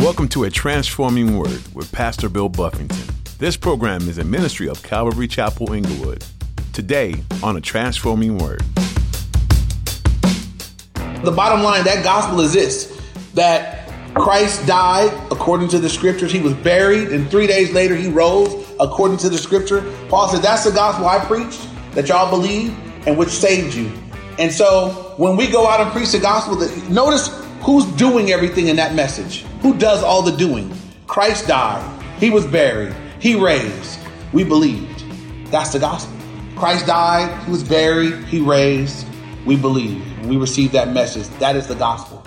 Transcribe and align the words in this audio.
Welcome 0.00 0.28
to 0.28 0.44
A 0.44 0.50
Transforming 0.50 1.36
Word 1.36 1.62
with 1.74 1.92
Pastor 1.92 2.30
Bill 2.30 2.48
Buffington. 2.48 3.14
This 3.36 3.54
program 3.54 4.08
is 4.08 4.16
a 4.16 4.24
ministry 4.24 4.66
of 4.66 4.82
Calvary 4.82 5.28
Chapel 5.28 5.74
Inglewood. 5.74 6.24
Today 6.72 7.16
on 7.42 7.58
A 7.58 7.60
Transforming 7.60 8.38
Word. 8.38 8.62
The 11.22 11.30
bottom 11.30 11.62
line, 11.62 11.84
that 11.84 12.02
gospel 12.02 12.40
is 12.40 12.54
this 12.54 12.98
that 13.34 13.92
Christ 14.14 14.66
died 14.66 15.12
according 15.30 15.68
to 15.68 15.78
the 15.78 15.90
scriptures. 15.90 16.32
He 16.32 16.40
was 16.40 16.54
buried, 16.54 17.08
and 17.08 17.30
three 17.30 17.46
days 17.46 17.70
later 17.74 17.94
he 17.94 18.08
rose 18.08 18.72
according 18.80 19.18
to 19.18 19.28
the 19.28 19.36
scripture. 19.36 19.82
Paul 20.08 20.28
said, 20.28 20.40
That's 20.40 20.64
the 20.64 20.72
gospel 20.72 21.06
I 21.08 21.22
preached 21.26 21.68
that 21.92 22.08
y'all 22.08 22.30
believe 22.30 22.74
and 23.06 23.18
which 23.18 23.28
saved 23.28 23.74
you. 23.74 23.92
And 24.38 24.50
so 24.50 25.12
when 25.18 25.36
we 25.36 25.46
go 25.46 25.66
out 25.66 25.82
and 25.82 25.90
preach 25.90 26.12
the 26.12 26.20
gospel, 26.20 26.56
notice 26.88 27.28
who's 27.60 27.84
doing 27.96 28.30
everything 28.30 28.68
in 28.68 28.76
that 28.76 28.94
message. 28.94 29.44
Who 29.62 29.76
does 29.76 30.02
all 30.02 30.22
the 30.22 30.32
doing? 30.32 30.72
Christ 31.06 31.46
died, 31.46 32.02
he 32.18 32.30
was 32.30 32.46
buried, 32.46 32.94
he 33.20 33.34
raised. 33.34 33.98
We 34.32 34.44
believed. 34.44 35.04
That's 35.50 35.72
the 35.72 35.78
gospel. 35.80 36.16
Christ 36.56 36.86
died, 36.86 37.44
he 37.44 37.50
was 37.50 37.62
buried, 37.62 38.24
he 38.24 38.40
raised. 38.40 39.06
We 39.44 39.56
believe. 39.56 40.04
We 40.26 40.36
receive 40.36 40.72
that 40.72 40.92
message. 40.92 41.26
That 41.38 41.56
is 41.56 41.66
the 41.66 41.74
gospel. 41.74 42.22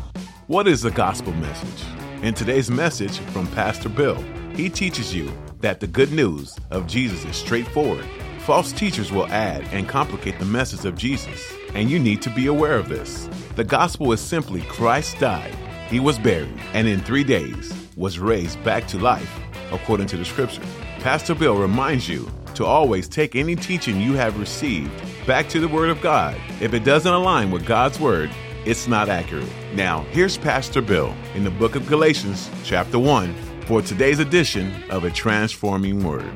What 0.48 0.68
is 0.68 0.82
the 0.82 0.92
gospel 0.92 1.32
message? 1.34 1.86
In 2.22 2.34
today's 2.34 2.70
message 2.70 3.20
from 3.20 3.48
Pastor 3.48 3.90
Bill, 3.90 4.22
he 4.56 4.70
teaches 4.70 5.14
you 5.14 5.32
that 5.62 5.80
the 5.80 5.88
good 5.88 6.12
news 6.12 6.58
of 6.72 6.88
Jesus 6.88 7.24
is 7.26 7.36
straightforward. 7.36 8.06
False 8.46 8.74
teachers 8.74 9.10
will 9.10 9.28
add 9.28 9.64
and 9.72 9.88
complicate 9.88 10.38
the 10.38 10.44
message 10.44 10.84
of 10.84 10.98
Jesus, 10.98 11.54
and 11.76 11.90
you 11.90 11.98
need 11.98 12.22
to 12.24 12.30
be 12.30 12.48
aware 12.48 12.78
of 12.78 12.90
this. 12.90 13.30
The 13.56 13.64
gospel 13.64 14.12
is 14.12 14.20
simply 14.20 14.64
Christ 14.64 15.18
died, 15.18 15.56
he 15.88 16.02
was 16.02 16.20
buried, 16.20 16.60
and 16.74 16.86
in 16.86 17.00
three 17.00 17.24
days 17.24 17.74
was 17.96 18.20
raised 18.20 18.62
back 18.62 18.86
to 18.90 19.00
life, 19.00 19.40
according 19.72 20.08
to 20.08 20.18
the 20.18 20.26
scripture. 20.26 20.62
Pastor 21.00 21.34
Bill 21.34 21.56
reminds 21.56 22.10
you 22.10 22.30
to 22.56 22.66
always 22.66 23.08
take 23.08 23.38
any 23.38 23.56
teaching 23.56 24.02
you 24.02 24.12
have 24.16 24.38
received 24.38 24.92
back 25.26 25.48
to 25.48 25.62
the 25.62 25.70
Word 25.70 25.90
of 25.90 26.02
God. 26.02 26.36
If 26.60 26.74
it 26.74 26.84
doesn't 26.84 27.14
align 27.14 27.50
with 27.50 27.66
God's 27.66 27.98
Word, 27.98 28.30
it's 28.66 28.90
not 28.90 29.08
accurate. 29.08 29.48
Now, 29.74 30.02
here's 30.12 30.38
Pastor 30.38 30.82
Bill 30.82 31.16
in 31.34 31.46
the 31.46 31.52
book 31.52 31.76
of 31.76 31.88
Galatians, 31.88 32.50
chapter 32.66 33.00
1, 33.00 33.34
for 33.68 33.82
today's 33.82 34.20
edition 34.20 34.84
of 34.90 35.06
A 35.06 35.12
Transforming 35.12 36.04
Word. 36.04 36.30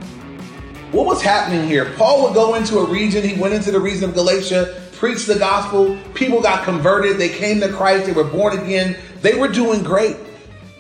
What 0.92 1.06
was 1.06 1.22
happening 1.22 1.68
here? 1.68 1.94
Paul 1.98 2.24
would 2.24 2.34
go 2.34 2.56
into 2.56 2.80
a 2.80 2.86
region, 2.86 3.28
he 3.28 3.40
went 3.40 3.54
into 3.54 3.72
the 3.72 3.80
region 3.80 4.06
of 4.06 4.16
Galatia, 4.16 4.82
preached 4.94 5.28
the 5.28 5.38
gospel, 5.38 5.98
people 6.14 6.42
got 6.42 6.64
converted, 6.64 7.18
they 7.18 7.30
came 7.30 7.60
to 7.60 7.70
Christ, 7.70 8.06
they 8.06 8.14
were 8.14 8.24
born 8.24 8.58
again, 8.58 8.96
they 9.22 9.38
were 9.38 9.50
doing 9.50 9.84
great. 9.84 10.16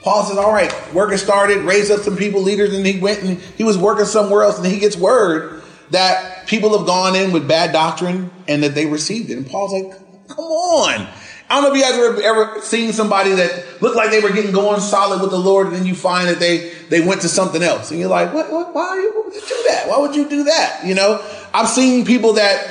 Paul 0.03 0.23
says, 0.23 0.37
All 0.37 0.53
right, 0.53 0.73
working 0.93 1.17
started, 1.17 1.63
raised 1.63 1.91
up 1.91 1.99
some 1.99 2.15
people, 2.15 2.41
leaders, 2.41 2.73
and 2.73 2.85
he 2.85 2.99
went 2.99 3.21
and 3.23 3.37
he 3.37 3.65
was 3.65 3.77
working 3.77 4.05
somewhere 4.05 4.43
else, 4.43 4.57
and 4.57 4.65
he 4.65 4.79
gets 4.79 4.95
word 4.95 5.61
that 5.91 6.47
people 6.47 6.77
have 6.77 6.87
gone 6.87 7.15
in 7.15 7.33
with 7.33 7.47
bad 7.47 7.73
doctrine 7.73 8.31
and 8.47 8.63
that 8.63 8.75
they 8.75 8.85
received 8.85 9.29
it. 9.29 9.37
And 9.37 9.45
Paul's 9.45 9.73
like, 9.73 9.91
Come 10.29 10.45
on. 10.45 11.07
I 11.49 11.55
don't 11.55 11.63
know 11.63 11.71
if 11.71 11.77
you 11.77 11.83
guys 11.83 11.93
ever, 11.93 12.21
ever 12.21 12.61
seen 12.61 12.91
somebody 12.91 13.31
that 13.31 13.81
looked 13.81 13.95
like 13.95 14.09
they 14.09 14.19
were 14.19 14.31
getting 14.31 14.51
going 14.51 14.81
solid 14.81 15.21
with 15.21 15.31
the 15.31 15.39
Lord, 15.39 15.67
and 15.67 15.75
then 15.75 15.85
you 15.85 15.95
find 15.95 16.27
that 16.27 16.39
they 16.39 16.73
they 16.89 16.99
went 16.99 17.21
to 17.21 17.29
something 17.29 17.63
else, 17.63 17.91
and 17.91 17.99
you're 17.99 18.09
like, 18.09 18.33
what? 18.33 18.51
what 18.51 18.73
why 18.73 18.95
would 19.15 19.33
you 19.33 19.41
do 19.41 19.63
that? 19.69 19.85
Why 19.87 19.97
would 19.99 20.15
you 20.15 20.27
do 20.27 20.43
that? 20.43 20.81
You 20.85 20.95
know, 20.95 21.23
I've 21.53 21.69
seen 21.69 22.05
people 22.05 22.33
that 22.33 22.69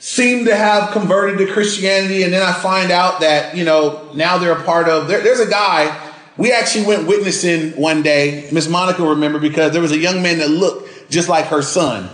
seem 0.00 0.46
to 0.46 0.56
have 0.56 0.90
converted 0.90 1.38
to 1.38 1.52
Christianity, 1.52 2.24
and 2.24 2.32
then 2.32 2.42
I 2.42 2.52
find 2.52 2.90
out 2.90 3.20
that 3.20 3.56
you 3.56 3.64
know 3.64 4.10
now 4.14 4.38
they're 4.38 4.58
a 4.58 4.64
part 4.64 4.88
of. 4.88 5.06
There, 5.06 5.20
there's 5.20 5.40
a 5.40 5.48
guy 5.48 6.10
we 6.36 6.52
actually 6.52 6.86
went 6.86 7.06
witnessing 7.06 7.72
one 7.80 8.02
day. 8.02 8.48
Miss 8.50 8.68
Monica 8.68 9.04
remember 9.04 9.38
because 9.38 9.72
there 9.72 9.82
was 9.82 9.92
a 9.92 9.98
young 9.98 10.20
man 10.20 10.38
that 10.38 10.50
looked 10.50 11.10
just 11.10 11.28
like 11.28 11.46
her 11.46 11.62
son. 11.62 12.10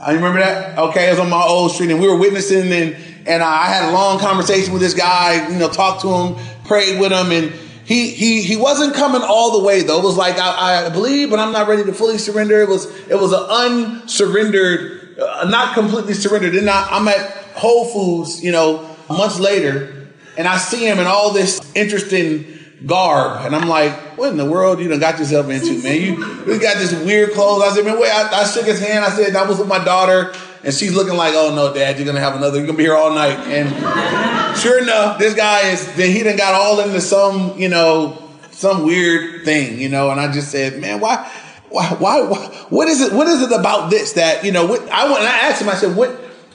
I 0.00 0.12
remember 0.12 0.38
that. 0.38 0.78
Okay, 0.78 1.08
it 1.08 1.10
was 1.10 1.18
on 1.18 1.28
my 1.28 1.42
old 1.42 1.72
street, 1.72 1.90
and 1.90 2.00
we 2.00 2.06
were 2.06 2.16
witnessing 2.16 2.72
and 2.72 3.09
and 3.26 3.42
I 3.42 3.66
had 3.66 3.90
a 3.90 3.92
long 3.92 4.18
conversation 4.18 4.72
with 4.72 4.82
this 4.82 4.94
guy, 4.94 5.48
you 5.50 5.58
know, 5.58 5.68
talked 5.68 6.02
to 6.02 6.08
him, 6.08 6.36
prayed 6.64 7.00
with 7.00 7.12
him, 7.12 7.32
and 7.32 7.52
he 7.84 8.10
he 8.10 8.42
he 8.42 8.56
wasn't 8.56 8.94
coming 8.94 9.22
all 9.22 9.58
the 9.58 9.64
way 9.64 9.82
though. 9.82 9.98
It 9.98 10.04
was 10.04 10.16
like 10.16 10.38
I, 10.38 10.86
I 10.86 10.88
believe, 10.90 11.30
but 11.30 11.38
I'm 11.38 11.52
not 11.52 11.68
ready 11.68 11.84
to 11.84 11.92
fully 11.92 12.18
surrender. 12.18 12.60
It 12.60 12.68
was 12.68 12.86
it 13.08 13.16
was 13.16 13.32
an 13.32 13.42
unsurrendered, 13.42 15.18
uh, 15.20 15.48
not 15.48 15.74
completely 15.74 16.14
surrendered. 16.14 16.54
And 16.54 16.70
I, 16.70 16.88
I'm 16.90 17.08
at 17.08 17.20
Whole 17.54 17.84
Foods, 17.86 18.42
you 18.42 18.52
know, 18.52 18.88
months 19.08 19.40
later, 19.40 20.08
and 20.36 20.46
I 20.46 20.56
see 20.58 20.86
him 20.86 20.98
in 20.98 21.06
all 21.06 21.32
this 21.32 21.60
interesting 21.74 22.46
garb, 22.86 23.44
and 23.44 23.54
I'm 23.54 23.68
like, 23.68 23.92
what 24.16 24.30
in 24.30 24.36
the 24.36 24.48
world 24.50 24.80
you 24.80 24.88
done 24.88 25.00
got 25.00 25.18
yourself 25.18 25.50
into, 25.50 25.82
man? 25.82 26.00
You, 26.00 26.14
you 26.46 26.60
got 26.60 26.78
this 26.78 26.92
weird 27.04 27.32
clothes. 27.32 27.62
I 27.62 27.74
said, 27.74 27.84
man, 27.84 28.00
wait. 28.00 28.10
I, 28.10 28.40
I 28.40 28.44
shook 28.44 28.66
his 28.66 28.80
hand. 28.80 29.04
I 29.04 29.10
said, 29.10 29.34
that 29.34 29.48
was 29.48 29.58
with 29.58 29.68
my 29.68 29.82
daughter. 29.84 30.32
And 30.62 30.74
she's 30.74 30.94
looking 30.94 31.16
like, 31.16 31.32
oh 31.34 31.54
no, 31.54 31.72
dad, 31.72 31.96
you're 31.96 32.06
gonna 32.06 32.20
have 32.20 32.36
another, 32.36 32.58
you're 32.58 32.66
gonna 32.66 32.76
be 32.76 32.84
here 32.84 32.96
all 32.96 33.14
night. 33.14 33.38
And 33.48 34.56
sure 34.58 34.82
enough, 34.82 35.18
this 35.18 35.34
guy 35.34 35.70
is, 35.70 35.90
he 35.94 36.22
done 36.22 36.36
got 36.36 36.54
all 36.54 36.80
into 36.80 37.00
some, 37.00 37.58
you 37.58 37.68
know, 37.68 38.30
some 38.50 38.84
weird 38.84 39.44
thing, 39.44 39.80
you 39.80 39.88
know, 39.88 40.10
and 40.10 40.20
I 40.20 40.30
just 40.30 40.50
said, 40.50 40.80
man, 40.80 41.00
why, 41.00 41.30
why, 41.70 41.88
why, 41.98 42.20
why 42.22 42.38
what 42.68 42.88
is 42.88 43.00
it, 43.00 43.12
what 43.12 43.26
is 43.26 43.42
it 43.42 43.52
about 43.58 43.90
this 43.90 44.12
that, 44.14 44.44
you 44.44 44.52
know, 44.52 44.66
what, 44.66 44.86
I 44.90 45.04
went 45.04 45.20
and 45.20 45.28
I 45.28 45.48
asked 45.48 45.62
him, 45.62 45.68
I 45.68 45.74
said, 45.74 45.96
what, 45.96 46.10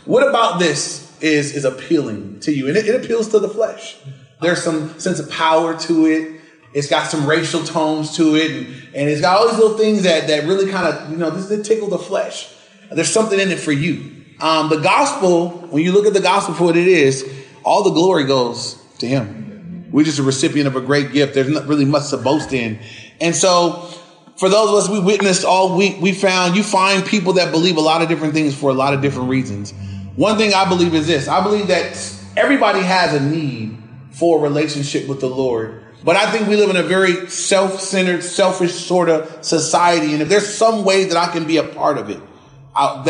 what 0.06 0.28
about 0.28 0.60
this 0.60 1.20
is, 1.22 1.56
is 1.56 1.66
appealing 1.66 2.42
to 2.42 2.52
you? 2.52 2.68
And 2.68 2.78
it, 2.78 2.88
it 2.88 3.04
appeals 3.04 3.30
to 3.30 3.40
the 3.40 3.50
flesh. 3.50 3.98
There's 4.42 4.62
some 4.62 5.00
sense 5.00 5.20
of 5.20 5.32
power 5.32 5.80
to 5.80 6.06
it. 6.06 6.42
It's 6.74 6.90
got 6.90 7.08
some 7.08 7.26
racial 7.26 7.64
tones 7.64 8.18
to 8.18 8.36
it, 8.36 8.52
and, 8.52 8.68
and 8.94 9.10
it's 9.10 9.22
got 9.22 9.38
all 9.38 9.48
these 9.48 9.58
little 9.58 9.78
things 9.78 10.04
that, 10.04 10.28
that 10.28 10.44
really 10.44 10.70
kind 10.70 10.86
of, 10.86 11.10
you 11.10 11.16
know, 11.16 11.30
this, 11.30 11.48
they 11.48 11.64
tickle 11.64 11.88
the 11.88 11.98
flesh. 11.98 12.54
There's 12.92 13.12
something 13.12 13.40
in 13.40 13.52
it 13.52 13.60
for 13.60 13.72
you. 13.72 14.24
Um, 14.40 14.70
the 14.70 14.78
gospel, 14.78 15.50
when 15.50 15.84
you 15.84 15.92
look 15.92 16.06
at 16.06 16.14
the 16.14 16.22
gospel 16.22 16.54
for 16.54 16.66
what 16.66 16.78
it 16.78 16.88
is, 16.88 17.30
all 17.64 17.84
the 17.84 17.92
glory 17.92 18.26
goes 18.26 18.82
to 19.00 19.08
Him. 19.08 19.88
We're 19.92 20.04
just 20.04 20.20
a 20.20 20.24
recipient 20.24 20.68
of 20.68 20.76
a 20.76 20.82
great 20.82 21.14
gift. 21.14 21.34
There's 21.34 21.48
not 21.48 21.68
really 21.68 21.86
much 21.86 22.10
to 22.10 22.18
boast 22.18 22.52
in. 22.52 22.80
And 23.22 23.36
so, 23.36 23.90
for 24.38 24.50
those 24.50 24.70
of 24.70 24.76
us 24.76 24.90
we 24.90 25.00
witnessed 25.00 25.46
all 25.46 25.78
week, 25.78 25.98
we 26.02 26.12
found 26.12 26.58
you 26.58 26.64
find 26.64 27.06
people 27.06 27.34
that 27.34 27.52
believe 27.52 27.78
a 27.78 27.82
lot 27.82 28.02
of 28.02 28.10
different 28.10 28.34
things 28.34 28.54
for 28.54 28.70
a 28.70 28.74
lot 28.74 28.94
of 28.94 29.02
different 29.02 29.30
reasons. 29.30 29.74
One 30.16 30.38
thing 30.38 30.54
I 30.54 30.68
believe 30.68 30.94
is 30.94 31.08
this 31.08 31.28
I 31.28 31.42
believe 31.42 31.68
that 31.68 31.98
everybody 32.36 32.82
has 32.82 33.14
a 33.14 33.22
need 33.22 33.78
for 34.12 34.40
a 34.40 34.42
relationship 34.42 35.08
with 35.08 35.22
the 35.22 35.30
Lord. 35.30 35.84
But 36.04 36.16
I 36.16 36.32
think 36.32 36.48
we 36.48 36.56
live 36.56 36.70
in 36.70 36.76
a 36.76 36.84
very 36.84 37.30
self 37.30 37.80
centered, 37.80 38.24
selfish 38.24 38.74
sort 38.74 39.10
of 39.10 39.44
society. 39.44 40.14
And 40.14 40.22
if 40.22 40.30
there's 40.30 40.54
some 40.54 40.84
way 40.84 41.06
that 41.06 41.18
I 41.18 41.32
can 41.32 41.46
be 41.46 41.58
a 41.58 41.64
part 41.64 41.98
of 41.98 42.10
it, 42.10 42.22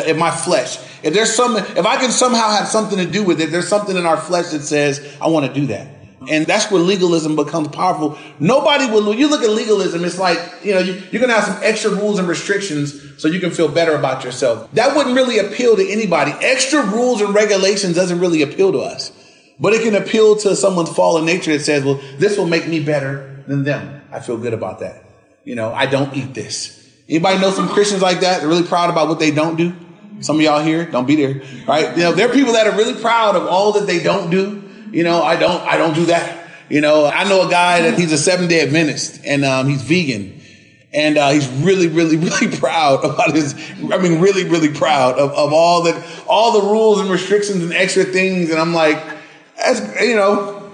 in 0.05 0.17
my 0.17 0.31
flesh. 0.31 0.77
If 1.03 1.13
there's 1.13 1.33
some, 1.33 1.57
if 1.57 1.85
I 1.85 1.97
can 1.97 2.11
somehow 2.11 2.51
have 2.51 2.67
something 2.67 2.97
to 2.97 3.05
do 3.05 3.23
with 3.23 3.41
it, 3.41 3.51
there's 3.51 3.67
something 3.67 3.95
in 3.97 4.05
our 4.05 4.17
flesh 4.17 4.47
that 4.47 4.61
says, 4.61 5.17
I 5.21 5.27
want 5.27 5.45
to 5.45 5.53
do 5.53 5.67
that. 5.67 5.87
And 6.29 6.47
that's 6.47 6.71
where 6.71 6.81
legalism 6.81 7.35
becomes 7.35 7.67
powerful. 7.67 8.17
Nobody 8.39 8.87
will, 8.87 9.13
you 9.13 9.29
look 9.29 9.43
at 9.43 9.49
legalism, 9.49 10.03
it's 10.03 10.17
like, 10.17 10.39
you 10.63 10.73
know, 10.73 10.79
you, 10.79 10.93
are 10.93 11.19
going 11.19 11.29
to 11.29 11.39
have 11.39 11.43
some 11.43 11.59
extra 11.61 11.91
rules 11.91 12.17
and 12.17 12.27
restrictions 12.27 13.21
so 13.21 13.27
you 13.27 13.39
can 13.39 13.51
feel 13.51 13.67
better 13.67 13.95
about 13.95 14.23
yourself. 14.23 14.71
That 14.71 14.95
wouldn't 14.95 15.15
really 15.15 15.37
appeal 15.37 15.75
to 15.75 15.87
anybody. 15.87 16.31
Extra 16.41 16.83
rules 16.83 17.21
and 17.21 17.33
regulations 17.35 17.95
doesn't 17.95 18.19
really 18.19 18.41
appeal 18.41 18.71
to 18.71 18.79
us. 18.79 19.11
But 19.59 19.73
it 19.73 19.83
can 19.83 19.95
appeal 19.95 20.35
to 20.37 20.55
someone's 20.55 20.89
fallen 20.89 21.25
nature 21.25 21.53
that 21.53 21.63
says, 21.63 21.83
well, 21.83 22.01
this 22.17 22.37
will 22.37 22.47
make 22.47 22.67
me 22.67 22.83
better 22.83 23.43
than 23.47 23.63
them. 23.63 24.01
I 24.11 24.19
feel 24.19 24.37
good 24.37 24.53
about 24.53 24.79
that. 24.79 25.03
You 25.43 25.55
know, 25.55 25.71
I 25.73 25.85
don't 25.85 26.15
eat 26.15 26.33
this. 26.33 26.84
Anybody 27.07 27.39
know 27.39 27.51
some 27.51 27.69
Christians 27.69 28.01
like 28.01 28.21
that? 28.21 28.39
They're 28.39 28.49
really 28.49 28.67
proud 28.67 28.89
about 28.89 29.07
what 29.07 29.19
they 29.19 29.31
don't 29.31 29.55
do. 29.55 29.73
Some 30.21 30.37
of 30.37 30.41
y'all 30.41 30.61
here 30.61 30.85
don't 30.85 31.05
be 31.05 31.15
there, 31.15 31.41
right? 31.67 31.95
You 31.95 32.03
know, 32.03 32.13
there 32.13 32.29
are 32.29 32.33
people 32.33 32.53
that 32.53 32.67
are 32.67 32.75
really 32.75 32.99
proud 32.99 33.35
of 33.35 33.47
all 33.47 33.73
that 33.73 33.85
they 33.85 34.01
don't 34.01 34.29
do. 34.29 34.63
You 34.91 35.03
know, 35.03 35.21
I 35.21 35.35
don't, 35.35 35.61
I 35.61 35.77
don't 35.77 35.93
do 35.93 36.05
that. 36.05 36.47
You 36.69 36.81
know, 36.81 37.05
I 37.05 37.27
know 37.27 37.47
a 37.47 37.51
guy 37.51 37.81
that 37.81 37.99
he's 37.99 38.11
a 38.11 38.17
seven 38.17 38.47
day 38.47 38.61
Adventist 38.61 39.21
and 39.25 39.45
um, 39.45 39.67
he's 39.67 39.81
vegan. 39.81 40.41
And 40.93 41.17
uh, 41.17 41.31
he's 41.31 41.47
really, 41.49 41.89
really, 41.89 42.15
really 42.17 42.57
proud 42.57 43.03
about 43.03 43.35
his. 43.35 43.53
I 43.91 43.97
mean, 43.97 44.21
really, 44.21 44.45
really 44.45 44.73
proud 44.73 45.19
of, 45.19 45.31
of 45.31 45.53
all 45.53 45.83
that, 45.83 46.23
all 46.27 46.59
the 46.59 46.67
rules 46.67 47.01
and 47.01 47.09
restrictions 47.09 47.61
and 47.61 47.73
extra 47.73 48.05
things. 48.05 48.49
And 48.49 48.59
I'm 48.59 48.73
like, 48.73 49.03
that's 49.57 50.01
you 50.01 50.15
know, 50.15 50.71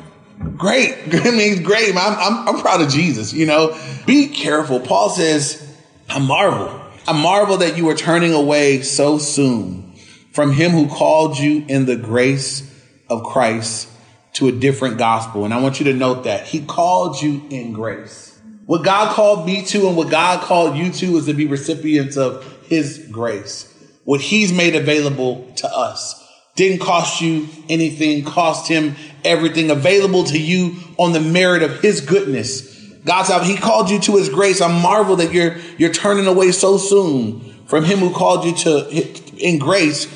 great. 0.55 0.95
I 1.25 1.31
mean, 1.31 1.63
great. 1.63 1.95
I'm, 1.95 1.97
I'm, 1.97 2.47
I'm 2.49 2.61
proud 2.61 2.81
of 2.81 2.89
Jesus. 2.89 3.33
You 3.33 3.47
know, 3.47 3.77
be 4.05 4.27
careful. 4.27 4.79
Paul 4.79 5.09
says 5.09 5.70
I 6.11 6.19
marvel. 6.19 6.81
I 7.07 7.13
marvel 7.13 7.57
that 7.57 7.77
you 7.77 7.87
are 7.87 7.95
turning 7.95 8.33
away 8.33 8.81
so 8.81 9.17
soon 9.17 9.93
from 10.33 10.51
him 10.51 10.71
who 10.71 10.89
called 10.89 11.39
you 11.39 11.63
in 11.69 11.85
the 11.85 11.95
grace 11.95 12.69
of 13.09 13.23
Christ 13.23 13.87
to 14.33 14.49
a 14.49 14.51
different 14.51 14.97
gospel. 14.97 15.45
And 15.45 15.53
I 15.53 15.61
want 15.61 15.79
you 15.79 15.85
to 15.85 15.93
note 15.93 16.25
that 16.25 16.45
he 16.45 16.65
called 16.65 17.21
you 17.21 17.41
in 17.49 17.71
grace. 17.71 18.37
What 18.65 18.83
God 18.83 19.15
called 19.15 19.45
me 19.45 19.63
to 19.67 19.87
and 19.87 19.95
what 19.95 20.09
God 20.09 20.41
called 20.41 20.75
you 20.75 20.91
to 20.91 21.15
is 21.15 21.27
to 21.27 21.33
be 21.33 21.47
recipients 21.47 22.17
of 22.17 22.45
his 22.63 23.07
grace. 23.09 23.73
What 24.03 24.19
he's 24.19 24.51
made 24.51 24.75
available 24.75 25.49
to 25.57 25.67
us 25.73 26.21
didn't 26.57 26.79
cost 26.79 27.21
you 27.21 27.47
anything, 27.69 28.25
cost 28.25 28.67
him 28.67 28.97
everything 29.23 29.71
available 29.71 30.25
to 30.25 30.37
you 30.37 30.75
on 30.97 31.13
the 31.13 31.21
merit 31.21 31.63
of 31.63 31.79
his 31.79 32.01
goodness 32.01 32.70
God 33.05 33.23
said, 33.23 33.43
He 33.43 33.57
called 33.57 33.89
you 33.89 33.99
to 34.01 34.17
His 34.17 34.29
grace. 34.29 34.61
I 34.61 34.67
marvel 34.81 35.15
that 35.17 35.33
you're 35.33 35.57
you're 35.77 35.93
turning 35.93 36.27
away 36.27 36.51
so 36.51 36.77
soon 36.77 37.39
from 37.65 37.83
Him 37.83 37.99
who 37.99 38.13
called 38.13 38.45
you 38.45 38.55
to 38.57 38.89
in 39.37 39.59
grace. 39.59 40.07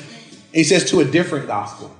He 0.52 0.64
says 0.64 0.90
to 0.90 1.00
a 1.00 1.04
different 1.04 1.46
gospel. 1.46 1.94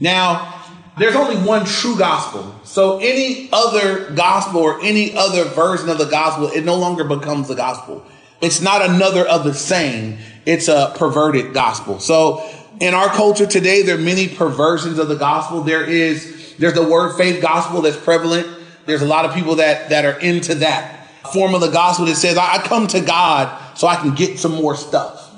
Now, 0.00 0.62
there's 0.98 1.16
only 1.16 1.36
one 1.36 1.64
true 1.64 1.96
gospel. 1.96 2.54
So 2.64 2.98
any 2.98 3.48
other 3.52 4.10
gospel 4.10 4.60
or 4.60 4.80
any 4.82 5.16
other 5.16 5.44
version 5.44 5.88
of 5.88 5.98
the 5.98 6.04
gospel, 6.04 6.48
it 6.48 6.64
no 6.64 6.76
longer 6.76 7.04
becomes 7.04 7.48
the 7.48 7.54
gospel. 7.54 8.04
It's 8.40 8.60
not 8.60 8.82
another 8.82 9.26
of 9.26 9.44
the 9.44 9.54
same. 9.54 10.18
It's 10.44 10.68
a 10.68 10.92
perverted 10.96 11.54
gospel. 11.54 11.98
So 11.98 12.48
in 12.80 12.94
our 12.94 13.08
culture 13.08 13.46
today, 13.46 13.82
there 13.82 13.96
are 13.96 14.00
many 14.00 14.28
perversions 14.28 14.98
of 14.98 15.08
the 15.08 15.16
gospel. 15.16 15.62
There 15.62 15.84
is, 15.84 16.54
there's 16.58 16.74
the 16.74 16.86
word 16.86 17.16
faith 17.16 17.40
gospel 17.40 17.82
that's 17.82 17.96
prevalent. 17.96 18.46
There's 18.86 19.02
a 19.02 19.06
lot 19.06 19.24
of 19.24 19.34
people 19.34 19.56
that, 19.56 19.90
that 19.90 20.04
are 20.04 20.18
into 20.18 20.56
that 20.56 21.08
form 21.32 21.54
of 21.54 21.60
the 21.60 21.70
gospel 21.70 22.06
that 22.06 22.16
says, 22.16 22.36
I 22.36 22.58
come 22.58 22.86
to 22.88 23.00
God 23.00 23.76
so 23.76 23.86
I 23.86 23.96
can 23.96 24.14
get 24.14 24.38
some 24.38 24.52
more 24.52 24.76
stuff. 24.76 25.32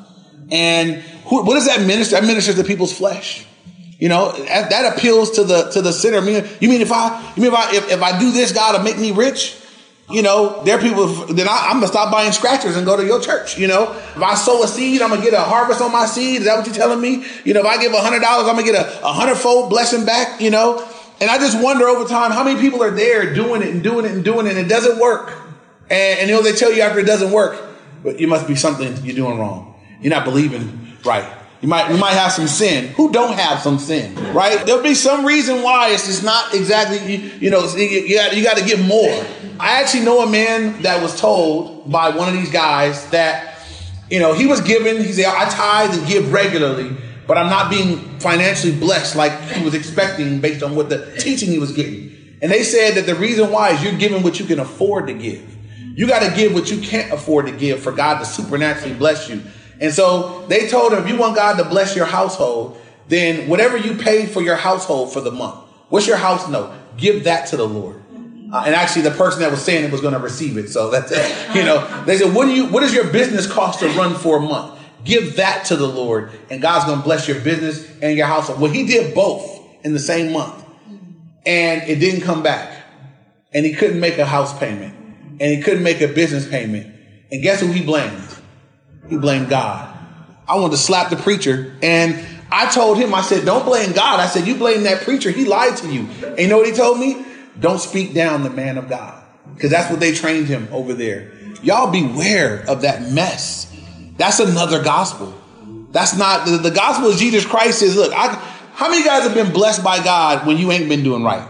And 0.50 0.94
who, 1.26 1.44
what 1.44 1.54
does 1.54 1.66
that 1.66 1.86
minister? 1.86 2.16
That 2.16 2.26
ministers 2.26 2.56
to 2.56 2.64
people's 2.64 2.96
flesh. 2.96 3.46
You 3.98 4.10
know, 4.10 4.32
that, 4.32 4.94
appeals 4.94 5.32
to 5.32 5.44
the, 5.44 5.70
to 5.70 5.80
the 5.80 5.92
sinner. 5.92 6.18
I 6.18 6.20
mean, 6.20 6.46
you 6.60 6.68
mean 6.68 6.82
if 6.82 6.92
I, 6.92 7.32
you 7.34 7.42
mean 7.42 7.52
if 7.52 7.58
I, 7.58 7.74
if, 7.74 7.92
if 7.92 8.02
I 8.02 8.18
do 8.18 8.30
this, 8.30 8.52
God 8.52 8.76
will 8.76 8.84
make 8.84 8.98
me 8.98 9.12
rich? 9.12 9.56
You 10.10 10.22
know, 10.22 10.62
there 10.64 10.78
are 10.78 10.80
people, 10.80 11.06
then 11.26 11.48
I, 11.48 11.70
am 11.70 11.80
to 11.80 11.88
stop 11.88 12.12
buying 12.12 12.30
scratchers 12.30 12.76
and 12.76 12.86
go 12.86 12.96
to 12.96 13.04
your 13.04 13.20
church. 13.20 13.58
You 13.58 13.66
know, 13.66 13.90
if 13.92 14.22
I 14.22 14.34
sow 14.34 14.62
a 14.62 14.68
seed, 14.68 15.02
I'm 15.02 15.16
to 15.16 15.22
get 15.22 15.32
a 15.32 15.40
harvest 15.40 15.80
on 15.80 15.90
my 15.90 16.06
seed. 16.06 16.42
Is 16.42 16.46
that 16.46 16.58
what 16.58 16.66
you're 16.66 16.76
telling 16.76 17.00
me? 17.00 17.26
You 17.44 17.54
know, 17.54 17.60
if 17.60 17.66
I 17.66 17.80
give 17.80 17.92
a 17.92 17.96
$100, 17.96 18.22
I'm 18.22 18.44
going 18.44 18.66
to 18.66 18.72
get 18.72 18.86
a, 18.86 19.04
a 19.04 19.12
hundredfold 19.12 19.70
blessing 19.70 20.04
back, 20.04 20.40
you 20.40 20.50
know? 20.50 20.86
And 21.20 21.30
I 21.30 21.38
just 21.38 21.60
wonder 21.62 21.86
over 21.86 22.08
time 22.08 22.30
how 22.30 22.44
many 22.44 22.60
people 22.60 22.82
are 22.82 22.90
there 22.90 23.34
doing 23.34 23.62
it 23.62 23.68
and 23.68 23.82
doing 23.82 24.04
it 24.04 24.12
and 24.12 24.24
doing 24.24 24.46
it 24.46 24.50
and 24.50 24.58
it 24.58 24.68
doesn't 24.68 24.98
work. 24.98 25.32
And, 25.88 26.20
and 26.20 26.28
you 26.28 26.36
know, 26.36 26.42
they 26.42 26.52
tell 26.52 26.72
you 26.72 26.82
after 26.82 26.98
it 26.98 27.06
doesn't 27.06 27.32
work, 27.32 27.62
but 28.02 28.20
it 28.20 28.28
must 28.28 28.46
be 28.46 28.54
something 28.54 28.96
you're 29.04 29.16
doing 29.16 29.38
wrong. 29.38 29.74
You're 30.00 30.12
not 30.12 30.24
believing 30.24 30.96
right. 31.04 31.26
You 31.62 31.68
might, 31.68 31.90
you 31.90 31.96
might 31.96 32.12
have 32.12 32.32
some 32.32 32.46
sin. 32.46 32.88
Who 32.94 33.10
don't 33.10 33.32
have 33.32 33.60
some 33.60 33.78
sin, 33.78 34.14
right? 34.34 34.64
There'll 34.66 34.82
be 34.82 34.94
some 34.94 35.24
reason 35.24 35.62
why 35.62 35.90
it's 35.90 36.06
just 36.06 36.22
not 36.22 36.54
exactly, 36.54 36.98
you, 36.98 37.30
you 37.40 37.50
know, 37.50 37.66
you, 37.74 37.82
you 37.82 38.16
got, 38.16 38.36
you 38.36 38.44
got 38.44 38.58
to 38.58 38.64
give 38.64 38.86
more. 38.86 39.24
I 39.58 39.80
actually 39.80 40.04
know 40.04 40.20
a 40.20 40.30
man 40.30 40.82
that 40.82 41.02
was 41.02 41.18
told 41.18 41.90
by 41.90 42.10
one 42.10 42.28
of 42.28 42.34
these 42.34 42.50
guys 42.50 43.08
that, 43.10 43.58
you 44.10 44.20
know, 44.20 44.34
he 44.34 44.46
was 44.46 44.60
given, 44.60 44.98
he 44.98 45.12
said, 45.12 45.26
I 45.26 45.48
tithe 45.48 45.98
and 45.98 46.06
give 46.06 46.30
regularly, 46.30 46.94
but 47.26 47.36
I'm 47.36 47.50
not 47.50 47.70
being 47.70 48.18
financially 48.20 48.74
blessed 48.74 49.16
like 49.16 49.32
he 49.50 49.64
was 49.64 49.74
expecting 49.74 50.40
based 50.40 50.62
on 50.62 50.76
what 50.76 50.88
the 50.88 51.16
teaching 51.18 51.50
he 51.50 51.58
was 51.58 51.72
getting. 51.72 52.38
And 52.42 52.50
they 52.50 52.62
said 52.62 52.94
that 52.94 53.06
the 53.06 53.14
reason 53.14 53.50
why 53.50 53.70
is 53.70 53.82
you're 53.82 53.98
giving 53.98 54.22
what 54.22 54.38
you 54.38 54.46
can 54.46 54.60
afford 54.60 55.06
to 55.08 55.14
give. 55.14 55.56
You 55.96 56.06
got 56.06 56.28
to 56.28 56.36
give 56.36 56.52
what 56.52 56.70
you 56.70 56.80
can't 56.80 57.12
afford 57.12 57.46
to 57.46 57.52
give 57.52 57.80
for 57.80 57.90
God 57.90 58.18
to 58.18 58.24
supernaturally 58.26 58.94
bless 58.94 59.28
you. 59.28 59.42
And 59.80 59.92
so 59.92 60.46
they 60.48 60.68
told 60.68 60.92
him, 60.92 61.02
if 61.02 61.08
you 61.08 61.16
want 61.16 61.36
God 61.36 61.56
to 61.56 61.64
bless 61.64 61.96
your 61.96 62.06
household, 62.06 62.78
then 63.08 63.48
whatever 63.48 63.76
you 63.76 63.96
pay 63.96 64.26
for 64.26 64.42
your 64.42 64.56
household 64.56 65.12
for 65.12 65.20
the 65.20 65.30
month, 65.30 65.56
what's 65.88 66.06
your 66.06 66.16
house 66.16 66.48
note? 66.48 66.72
Give 66.96 67.24
that 67.24 67.48
to 67.48 67.56
the 67.56 67.66
Lord. 67.66 68.02
Uh, 68.52 68.62
and 68.64 68.74
actually, 68.74 69.02
the 69.02 69.10
person 69.10 69.40
that 69.40 69.50
was 69.50 69.60
saying 69.60 69.84
it 69.84 69.90
was 69.90 70.00
going 70.00 70.14
to 70.14 70.20
receive 70.20 70.56
it. 70.56 70.68
So 70.68 70.90
that's 70.90 71.10
it. 71.10 71.36
You 71.56 71.64
know, 71.64 72.04
they 72.04 72.18
said, 72.18 72.34
"What 72.34 72.44
do 72.46 72.52
you? 72.52 72.66
What 72.66 72.80
does 72.80 72.94
your 72.94 73.10
business 73.10 73.50
cost 73.50 73.80
to 73.80 73.88
run 73.90 74.14
for 74.14 74.36
a 74.36 74.40
month? 74.40 74.75
Give 75.06 75.36
that 75.36 75.64
to 75.66 75.76
the 75.76 75.86
Lord, 75.86 76.32
and 76.50 76.60
God's 76.60 76.84
going 76.84 76.98
to 76.98 77.04
bless 77.04 77.26
your 77.26 77.40
business 77.40 77.88
and 78.02 78.16
your 78.16 78.26
household." 78.26 78.60
Well, 78.60 78.72
he 78.72 78.86
did 78.86 79.14
both 79.14 79.62
in 79.82 79.94
the 79.94 79.98
same 79.98 80.32
month, 80.32 80.62
and 81.46 81.82
it 81.88 82.00
didn't 82.00 82.22
come 82.22 82.42
back, 82.42 82.76
and 83.54 83.64
he 83.64 83.72
couldn't 83.72 84.00
make 84.00 84.18
a 84.18 84.26
house 84.26 84.56
payment, 84.58 84.94
and 85.40 85.42
he 85.42 85.62
couldn't 85.62 85.82
make 85.82 86.00
a 86.02 86.08
business 86.08 86.46
payment. 86.46 86.92
And 87.32 87.42
guess 87.42 87.60
who 87.60 87.68
he 87.68 87.82
blamed? 87.82 88.36
He 89.08 89.16
blamed 89.16 89.48
God. 89.48 89.96
I 90.48 90.56
wanted 90.56 90.72
to 90.72 90.76
slap 90.76 91.10
the 91.10 91.16
preacher. 91.16 91.74
And 91.82 92.24
I 92.50 92.70
told 92.70 92.98
him, 92.98 93.14
I 93.14 93.22
said, 93.22 93.44
don't 93.44 93.64
blame 93.64 93.92
God. 93.92 94.20
I 94.20 94.26
said, 94.26 94.46
you 94.46 94.56
blame 94.56 94.84
that 94.84 95.02
preacher. 95.02 95.30
He 95.30 95.44
lied 95.44 95.76
to 95.78 95.92
you. 95.92 96.08
And 96.24 96.38
you 96.38 96.48
know 96.48 96.58
what 96.58 96.66
he 96.66 96.72
told 96.72 96.98
me? 96.98 97.24
Don't 97.58 97.80
speak 97.80 98.14
down 98.14 98.44
the 98.44 98.50
man 98.50 98.78
of 98.78 98.88
God. 98.88 99.22
Because 99.54 99.70
that's 99.70 99.90
what 99.90 100.00
they 100.00 100.12
trained 100.12 100.46
him 100.46 100.68
over 100.70 100.92
there. 100.94 101.32
Y'all 101.62 101.90
beware 101.90 102.64
of 102.68 102.82
that 102.82 103.10
mess. 103.10 103.72
That's 104.16 104.40
another 104.40 104.82
gospel. 104.82 105.34
That's 105.92 106.16
not 106.16 106.46
the, 106.46 106.58
the 106.58 106.70
gospel 106.70 107.10
of 107.10 107.16
Jesus 107.16 107.44
Christ 107.44 107.82
is 107.82 107.96
look, 107.96 108.12
I, 108.12 108.34
how 108.74 108.90
many 108.90 109.04
guys 109.04 109.22
have 109.22 109.34
been 109.34 109.52
blessed 109.52 109.82
by 109.82 110.02
God 110.02 110.46
when 110.46 110.58
you 110.58 110.70
ain't 110.72 110.88
been 110.88 111.02
doing 111.02 111.22
right? 111.22 111.48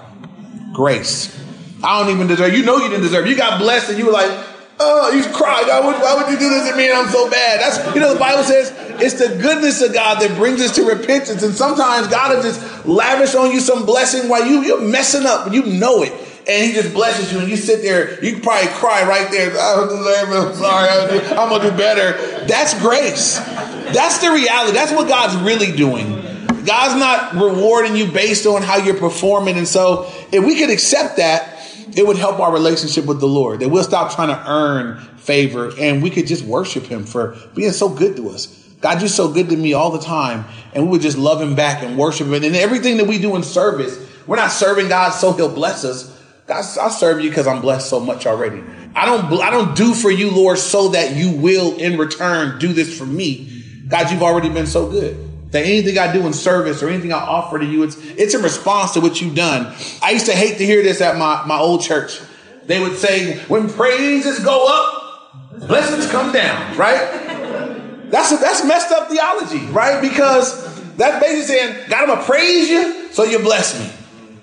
Grace. 0.73 1.37
I 1.83 2.03
don't 2.03 2.15
even 2.15 2.27
deserve. 2.27 2.55
You 2.55 2.65
know 2.65 2.77
you 2.77 2.89
didn't 2.89 3.03
deserve. 3.03 3.27
You 3.27 3.37
got 3.37 3.59
blessed 3.59 3.91
and 3.91 3.99
you 3.99 4.07
were 4.07 4.13
like, 4.13 4.31
Oh, 4.79 5.11
you 5.11 5.23
cry. 5.33 5.63
Why 5.67 5.81
would, 5.81 5.97
why 5.97 6.15
would 6.17 6.31
you 6.31 6.39
do 6.39 6.51
this 6.51 6.69
to 6.69 6.77
me 6.77 6.91
and 6.91 6.99
I'm 6.99 7.09
so 7.09 7.31
bad? 7.31 7.61
That's, 7.61 7.95
you 7.95 8.01
know, 8.01 8.13
the 8.13 8.21
Bible 8.21 8.43
says 8.43 8.73
it's 9.01 9.15
the 9.15 9.41
goodness 9.41 9.81
of 9.81 9.95
God 9.95 10.21
that 10.21 10.37
brings 10.37 10.61
us 10.61 10.75
to 10.77 10.85
repentance. 10.85 11.43
And 11.43 11.55
sometimes 11.55 12.09
God 12.09 12.37
will 12.37 12.43
just 12.43 12.87
lavish 12.87 13.35
on 13.35 13.53
you 13.53 13.61
some 13.61 13.87
blessing 13.87 14.29
while 14.29 14.47
you, 14.47 14.63
you're 14.63 14.83
messing 14.83 15.25
up 15.25 15.51
you 15.53 15.65
know 15.65 16.03
it. 16.03 16.13
And 16.49 16.65
he 16.65 16.73
just 16.73 16.95
blesses 16.95 17.33
you 17.33 17.41
and 17.41 17.49
you 17.49 17.57
sit 17.57 17.83
there, 17.83 18.23
you 18.25 18.41
probably 18.41 18.69
cry 18.75 19.03
right 19.03 19.29
there. 19.33 19.51
I'm 19.51 20.55
sorry. 20.55 20.89
I'm 21.37 21.61
to 21.61 21.71
do 21.71 21.77
better. 21.77 22.47
That's 22.47 22.79
grace. 22.81 23.39
That's 23.39 24.19
the 24.19 24.31
reality. 24.31 24.73
That's 24.73 24.93
what 24.93 25.09
God's 25.09 25.37
really 25.43 25.77
doing. 25.77 26.23
God's 26.65 26.99
not 26.99 27.35
rewarding 27.35 27.97
you 27.97 28.07
based 28.07 28.47
on 28.47 28.63
how 28.63 28.77
you're 28.77 28.97
performing. 28.97 29.57
And 29.57 29.67
so 29.67 30.11
if 30.31 30.45
we 30.45 30.57
could 30.59 30.71
accept 30.71 31.17
that, 31.17 31.53
it 31.97 32.07
would 32.07 32.17
help 32.17 32.39
our 32.39 32.53
relationship 32.53 33.07
with 33.07 33.21
the 33.21 33.27
Lord. 33.27 33.61
That 33.61 33.69
we'll 33.69 33.85
stop 33.85 34.15
trying 34.15 34.29
to 34.29 34.51
earn 34.51 34.99
favor 35.17 35.73
and 35.81 36.03
we 36.03 36.11
could 36.11 36.27
just 36.27 36.45
worship 36.45 36.85
him 36.85 37.05
for 37.05 37.37
being 37.55 37.73
so 37.73 37.89
good 37.89 38.17
to 38.17 38.31
us. 38.31 38.47
God, 38.81 39.01
you're 39.01 39.09
so 39.09 39.33
good 39.33 39.49
to 39.49 39.57
me 39.57 39.73
all 39.73 39.91
the 39.91 39.99
time. 39.99 40.45
And 40.75 40.85
we 40.85 40.91
would 40.91 41.03
just 41.03 41.19
love 41.19 41.41
him 41.41 41.57
back 41.57 41.83
and 41.83 41.99
worship 41.99 42.29
him. 42.29 42.35
And 42.35 42.45
everything 42.55 42.99
that 42.99 43.07
we 43.07 43.19
do 43.19 43.35
in 43.35 43.43
service, 43.43 43.99
we're 44.27 44.37
not 44.37 44.53
serving 44.53 44.89
God 44.89 45.11
so 45.11 45.33
he'll 45.33 45.53
bless 45.53 45.85
us. 45.85 46.16
God, 46.47 46.59
I 46.59 46.89
serve 46.91 47.21
you 47.21 47.29
because 47.29 47.47
I'm 47.47 47.61
blessed 47.61 47.89
so 47.91 47.99
much 47.99 48.27
already. 48.27 48.63
I 48.95 49.05
don't, 49.05 49.43
I 49.43 49.51
don't 49.51 49.77
do 49.77 49.95
for 49.95 50.11
you, 50.11 50.31
Lord, 50.31 50.59
so 50.59 50.89
that 50.89 51.17
you 51.17 51.33
will 51.33 51.77
in 51.77 51.99
return 51.99 52.59
do 52.59 52.73
this 52.73 52.97
for 52.97 53.05
me. 53.05 53.85
God, 53.89 54.11
you've 54.11 54.23
already 54.23 54.49
been 54.49 54.67
so 54.67 54.89
good. 54.89 55.23
That 55.53 55.65
anything 55.65 55.99
I 55.99 56.13
do 56.13 56.27
in 56.27 56.33
service 56.33 56.83
or 56.83 56.89
anything 56.89 57.13
I 57.13 57.19
offer 57.19 57.59
to 57.59 57.65
you, 57.65 57.83
it's 57.83 57.97
it's 57.97 58.35
in 58.35 58.43
response 58.43 58.93
to 58.93 59.01
what 59.01 59.21
you've 59.21 59.35
done. 59.35 59.75
I 60.03 60.11
used 60.13 60.27
to 60.27 60.33
hate 60.33 60.59
to 60.59 60.67
hear 60.67 60.83
this 60.83 61.01
at 61.01 61.17
my, 61.19 61.45
my 61.47 61.59
old 61.59 61.83
church. 61.83 62.21
They 62.67 62.81
would 62.81 62.97
say, 62.97 63.39
when 63.47 63.69
praises 63.69 64.41
go 64.41 64.67
up, 64.67 65.69
blessings 65.69 66.11
come 66.11 66.33
down, 66.33 66.77
right? 66.77 68.11
That's 68.11 68.33
a, 68.33 68.37
that's 68.37 68.65
messed 68.65 68.93
up 68.93 69.09
theology, 69.09 69.67
right? 69.67 70.01
Because 70.01 70.97
that's 70.97 71.25
basically 71.25 71.43
saying, 71.43 71.89
God, 71.89 72.03
I'm 72.03 72.09
gonna 72.09 72.25
praise 72.25 72.69
you, 72.69 73.13
so 73.13 73.25
you 73.25 73.39
bless 73.41 73.79
me. 73.79 73.91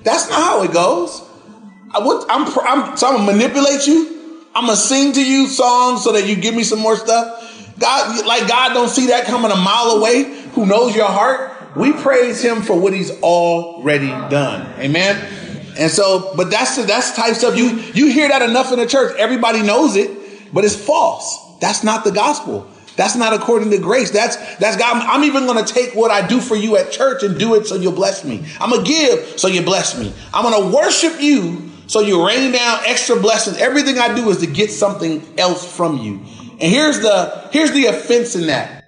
That's 0.03 0.29
not 0.29 0.41
how 0.41 0.63
it 0.63 0.73
goes. 0.73 1.21
I, 1.93 1.99
am 1.99 2.47
I'm, 2.67 2.97
so 2.97 3.07
I'm 3.07 3.15
gonna 3.17 3.31
manipulate 3.31 3.87
you. 3.87 4.41
I'm 4.55 4.65
gonna 4.65 4.75
sing 4.75 5.13
to 5.13 5.23
you 5.23 5.47
songs 5.47 6.03
so 6.03 6.11
that 6.13 6.27
you 6.27 6.35
give 6.35 6.55
me 6.55 6.63
some 6.63 6.79
more 6.79 6.95
stuff. 6.95 7.75
God, 7.79 8.25
like 8.25 8.47
God 8.47 8.73
don't 8.73 8.89
see 8.89 9.07
that 9.07 9.25
coming 9.25 9.51
a 9.51 9.55
mile 9.55 9.97
away, 9.97 10.23
who 10.53 10.65
knows 10.65 10.95
your 10.95 11.07
heart. 11.07 11.51
We 11.75 11.91
praise 11.91 12.41
him 12.41 12.61
for 12.61 12.79
what 12.79 12.93
he's 12.93 13.11
already 13.21 14.07
done. 14.07 14.79
Amen. 14.79 15.17
And 15.77 15.89
so, 15.89 16.33
but 16.35 16.51
that's 16.51 16.75
the, 16.75 16.83
that's 16.83 17.15
type 17.15 17.33
stuff. 17.35 17.57
You, 17.57 17.69
you 17.93 18.11
hear 18.11 18.27
that 18.29 18.43
enough 18.43 18.71
in 18.71 18.79
the 18.79 18.85
church. 18.85 19.15
Everybody 19.17 19.63
knows 19.63 19.95
it, 19.95 20.53
but 20.53 20.63
it's 20.63 20.75
false. 20.75 21.39
That's 21.59 21.83
not 21.83 22.03
the 22.03 22.11
gospel. 22.11 22.67
That's 22.95 23.15
not 23.15 23.33
according 23.33 23.71
to 23.71 23.79
grace. 23.79 24.11
That's, 24.11 24.35
that's 24.57 24.77
God. 24.77 25.03
I'm 25.07 25.23
even 25.23 25.47
going 25.47 25.63
to 25.63 25.73
take 25.73 25.95
what 25.95 26.11
I 26.11 26.27
do 26.27 26.39
for 26.39 26.55
you 26.55 26.77
at 26.77 26.91
church 26.91 27.23
and 27.23 27.39
do 27.39 27.55
it 27.55 27.65
so 27.65 27.73
you'll 27.73 27.91
bless 27.91 28.23
me. 28.23 28.45
I'm 28.59 28.69
to 28.69 28.83
give 28.83 29.39
so 29.39 29.47
you 29.47 29.63
bless 29.63 29.97
me. 29.97 30.13
I'm 30.31 30.69
to 30.71 30.75
worship 30.75 31.19
you 31.19 31.71
so 31.93 31.99
you 31.99 32.25
rain 32.27 32.51
down 32.51 32.79
extra 32.85 33.15
blessings. 33.15 33.57
Everything 33.57 33.99
I 33.99 34.15
do 34.15 34.27
is 34.31 34.39
to 34.39 34.47
get 34.47 34.71
something 34.71 35.23
else 35.37 35.63
from 35.63 35.99
you. 35.99 36.21
And 36.53 36.61
here's 36.61 37.01
the, 37.01 37.47
here's 37.51 37.71
the 37.71 37.85
offense 37.85 38.35
in 38.35 38.47
that. 38.47 38.85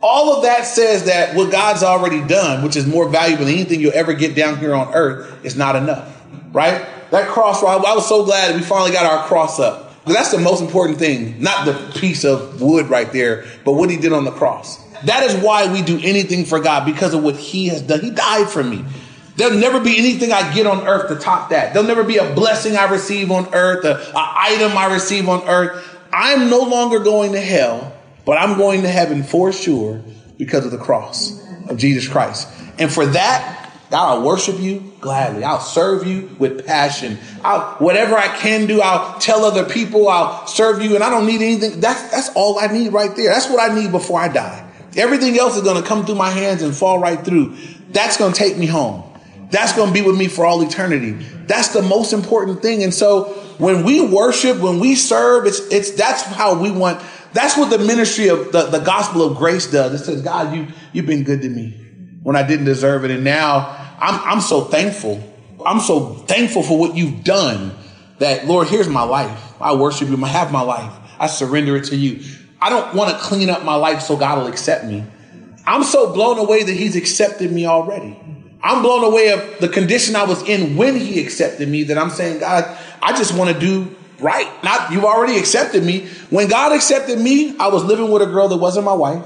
All 0.00 0.34
of 0.34 0.42
that 0.44 0.64
says 0.64 1.04
that 1.04 1.36
what 1.36 1.52
God's 1.52 1.82
already 1.82 2.26
done, 2.26 2.64
which 2.64 2.74
is 2.74 2.86
more 2.86 3.10
valuable 3.10 3.44
than 3.44 3.54
anything 3.54 3.80
you'll 3.80 3.92
ever 3.94 4.14
get 4.14 4.34
down 4.34 4.58
here 4.58 4.74
on 4.74 4.94
earth, 4.94 5.44
is 5.44 5.54
not 5.54 5.76
enough, 5.76 6.16
right? 6.52 6.86
That 7.10 7.28
cross, 7.28 7.62
I 7.62 7.76
was 7.76 8.08
so 8.08 8.24
glad 8.24 8.54
we 8.56 8.62
finally 8.62 8.90
got 8.90 9.04
our 9.04 9.26
cross 9.26 9.60
up. 9.60 10.04
That's 10.06 10.30
the 10.30 10.38
most 10.38 10.62
important 10.62 10.98
thing, 10.98 11.42
not 11.42 11.66
the 11.66 11.74
piece 12.00 12.24
of 12.24 12.62
wood 12.62 12.88
right 12.88 13.12
there, 13.12 13.44
but 13.66 13.72
what 13.72 13.90
he 13.90 13.98
did 13.98 14.14
on 14.14 14.24
the 14.24 14.30
cross. 14.30 14.82
That 15.04 15.24
is 15.24 15.34
why 15.42 15.70
we 15.70 15.82
do 15.82 16.00
anything 16.02 16.46
for 16.46 16.58
God 16.58 16.86
because 16.86 17.12
of 17.12 17.22
what 17.22 17.36
he 17.36 17.68
has 17.68 17.82
done. 17.82 18.00
He 18.00 18.10
died 18.10 18.48
for 18.48 18.64
me. 18.64 18.82
There'll 19.36 19.58
never 19.58 19.80
be 19.80 19.98
anything 19.98 20.32
I 20.32 20.52
get 20.54 20.66
on 20.66 20.86
earth 20.86 21.08
to 21.08 21.16
top 21.16 21.50
that. 21.50 21.74
There'll 21.74 21.86
never 21.86 22.04
be 22.04 22.16
a 22.16 22.34
blessing 22.34 22.76
I 22.76 22.90
receive 22.90 23.30
on 23.30 23.52
earth, 23.54 23.84
an 23.84 23.98
item 24.14 24.76
I 24.76 24.92
receive 24.92 25.28
on 25.28 25.46
earth. 25.46 25.96
I'm 26.12 26.48
no 26.48 26.60
longer 26.60 27.00
going 27.00 27.32
to 27.32 27.40
hell, 27.40 27.92
but 28.24 28.38
I'm 28.38 28.56
going 28.56 28.82
to 28.82 28.88
heaven 28.88 29.22
for 29.22 29.52
sure 29.52 30.02
because 30.38 30.64
of 30.64 30.70
the 30.70 30.78
cross 30.78 31.38
of 31.68 31.76
Jesus 31.76 32.08
Christ. 32.08 32.48
And 32.78 32.90
for 32.90 33.04
that, 33.06 33.72
God, 33.90 34.16
I'll 34.16 34.22
worship 34.26 34.58
you 34.58 34.92
gladly. 35.00 35.44
I'll 35.44 35.60
serve 35.60 36.06
you 36.06 36.34
with 36.38 36.66
passion. 36.66 37.18
I'll, 37.44 37.74
whatever 37.74 38.16
I 38.16 38.28
can 38.28 38.66
do, 38.66 38.80
I'll 38.80 39.18
tell 39.20 39.44
other 39.44 39.64
people, 39.64 40.08
I'll 40.08 40.46
serve 40.46 40.82
you, 40.82 40.94
and 40.94 41.04
I 41.04 41.10
don't 41.10 41.26
need 41.26 41.42
anything. 41.42 41.80
That's, 41.80 42.10
that's 42.10 42.30
all 42.34 42.58
I 42.58 42.66
need 42.68 42.92
right 42.92 43.14
there. 43.14 43.32
That's 43.32 43.48
what 43.48 43.70
I 43.70 43.74
need 43.74 43.92
before 43.92 44.18
I 44.18 44.28
die. 44.28 44.68
Everything 44.96 45.38
else 45.38 45.56
is 45.56 45.62
going 45.62 45.80
to 45.80 45.86
come 45.86 46.06
through 46.06 46.16
my 46.16 46.30
hands 46.30 46.62
and 46.62 46.74
fall 46.74 46.98
right 46.98 47.22
through. 47.22 47.56
That's 47.90 48.16
going 48.16 48.32
to 48.32 48.38
take 48.38 48.56
me 48.56 48.66
home. 48.66 49.04
That's 49.50 49.72
going 49.74 49.88
to 49.88 49.94
be 49.94 50.02
with 50.02 50.16
me 50.16 50.28
for 50.28 50.44
all 50.44 50.62
eternity. 50.62 51.12
That's 51.46 51.68
the 51.68 51.82
most 51.82 52.12
important 52.12 52.62
thing. 52.62 52.82
And 52.82 52.92
so 52.92 53.24
when 53.58 53.84
we 53.84 54.04
worship, 54.04 54.58
when 54.58 54.80
we 54.80 54.94
serve, 54.94 55.46
it's, 55.46 55.60
it's, 55.70 55.92
that's 55.92 56.22
how 56.22 56.60
we 56.60 56.70
want, 56.70 57.00
that's 57.32 57.56
what 57.56 57.70
the 57.70 57.78
ministry 57.78 58.28
of 58.28 58.52
the, 58.52 58.66
the 58.66 58.80
gospel 58.80 59.22
of 59.22 59.36
grace 59.36 59.70
does. 59.70 60.00
It 60.00 60.04
says, 60.04 60.22
God, 60.22 60.54
you, 60.54 60.66
you've 60.92 61.06
been 61.06 61.22
good 61.22 61.42
to 61.42 61.48
me 61.48 61.70
when 62.22 62.34
I 62.34 62.42
didn't 62.42 62.64
deserve 62.64 63.04
it. 63.04 63.10
And 63.10 63.22
now 63.22 63.94
I'm, 64.00 64.20
I'm 64.32 64.40
so 64.40 64.62
thankful. 64.62 65.22
I'm 65.64 65.80
so 65.80 66.14
thankful 66.14 66.62
for 66.62 66.78
what 66.78 66.96
you've 66.96 67.24
done 67.24 67.72
that, 68.18 68.46
Lord, 68.46 68.68
here's 68.68 68.88
my 68.88 69.02
life. 69.02 69.54
I 69.60 69.74
worship 69.74 70.08
you. 70.08 70.22
I 70.24 70.28
have 70.28 70.50
my 70.50 70.62
life. 70.62 70.92
I 71.18 71.28
surrender 71.28 71.76
it 71.76 71.84
to 71.84 71.96
you. 71.96 72.24
I 72.60 72.70
don't 72.70 72.94
want 72.94 73.10
to 73.10 73.18
clean 73.18 73.50
up 73.50 73.64
my 73.64 73.74
life 73.74 74.02
so 74.02 74.16
God 74.16 74.38
will 74.38 74.48
accept 74.48 74.84
me. 74.84 75.04
I'm 75.66 75.82
so 75.82 76.12
blown 76.12 76.38
away 76.38 76.62
that 76.62 76.72
he's 76.72 76.96
accepted 76.96 77.50
me 77.52 77.66
already. 77.66 78.18
I'm 78.66 78.82
blown 78.82 79.04
away 79.04 79.30
of 79.30 79.60
the 79.60 79.68
condition 79.68 80.16
I 80.16 80.24
was 80.24 80.42
in 80.42 80.76
when 80.76 80.96
he 80.96 81.20
accepted 81.20 81.68
me 81.68 81.84
that 81.84 81.98
I'm 81.98 82.10
saying, 82.10 82.40
God, 82.40 82.76
I 83.00 83.16
just 83.16 83.36
want 83.36 83.54
to 83.54 83.58
do 83.58 83.94
right. 84.18 84.50
Not 84.64 84.92
you've 84.92 85.04
already 85.04 85.38
accepted 85.38 85.84
me. 85.84 86.08
When 86.30 86.48
God 86.48 86.72
accepted 86.72 87.18
me, 87.18 87.56
I 87.58 87.68
was 87.68 87.84
living 87.84 88.10
with 88.10 88.22
a 88.22 88.26
girl 88.26 88.48
that 88.48 88.56
wasn't 88.56 88.84
my 88.84 88.94
wife. 88.94 89.24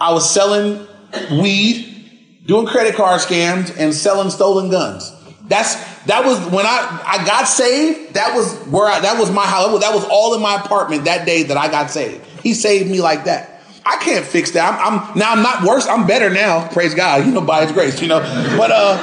I 0.00 0.12
was 0.12 0.32
selling 0.32 0.86
weed, 1.30 2.42
doing 2.46 2.66
credit 2.66 2.94
card 2.94 3.20
scams, 3.20 3.76
and 3.78 3.94
selling 3.94 4.30
stolen 4.30 4.70
guns. 4.70 5.12
That's 5.48 5.74
that 6.04 6.24
was 6.24 6.38
when 6.46 6.64
I 6.64 7.02
I 7.06 7.26
got 7.26 7.44
saved. 7.44 8.14
That 8.14 8.34
was 8.34 8.54
where 8.68 8.86
I, 8.86 9.00
that 9.00 9.18
was 9.18 9.30
my 9.30 9.46
house. 9.46 9.80
That 9.80 9.94
was 9.94 10.04
all 10.04 10.34
in 10.34 10.40
my 10.40 10.56
apartment 10.56 11.04
that 11.04 11.26
day 11.26 11.44
that 11.44 11.56
I 11.56 11.68
got 11.68 11.90
saved. 11.90 12.24
He 12.42 12.54
saved 12.54 12.90
me 12.90 13.00
like 13.00 13.24
that. 13.24 13.57
I 13.88 13.96
can't 13.96 14.24
fix 14.24 14.50
that. 14.50 14.70
I'm, 14.70 15.00
I'm, 15.00 15.18
now 15.18 15.32
I'm 15.32 15.42
not 15.42 15.62
worse. 15.62 15.86
I'm 15.86 16.06
better 16.06 16.28
now. 16.28 16.68
Praise 16.68 16.94
God. 16.94 17.24
You 17.24 17.32
know, 17.32 17.40
by 17.40 17.64
His 17.64 17.72
grace. 17.72 18.02
You 18.02 18.08
know, 18.08 18.20
but 18.58 18.70
uh, 18.70 18.98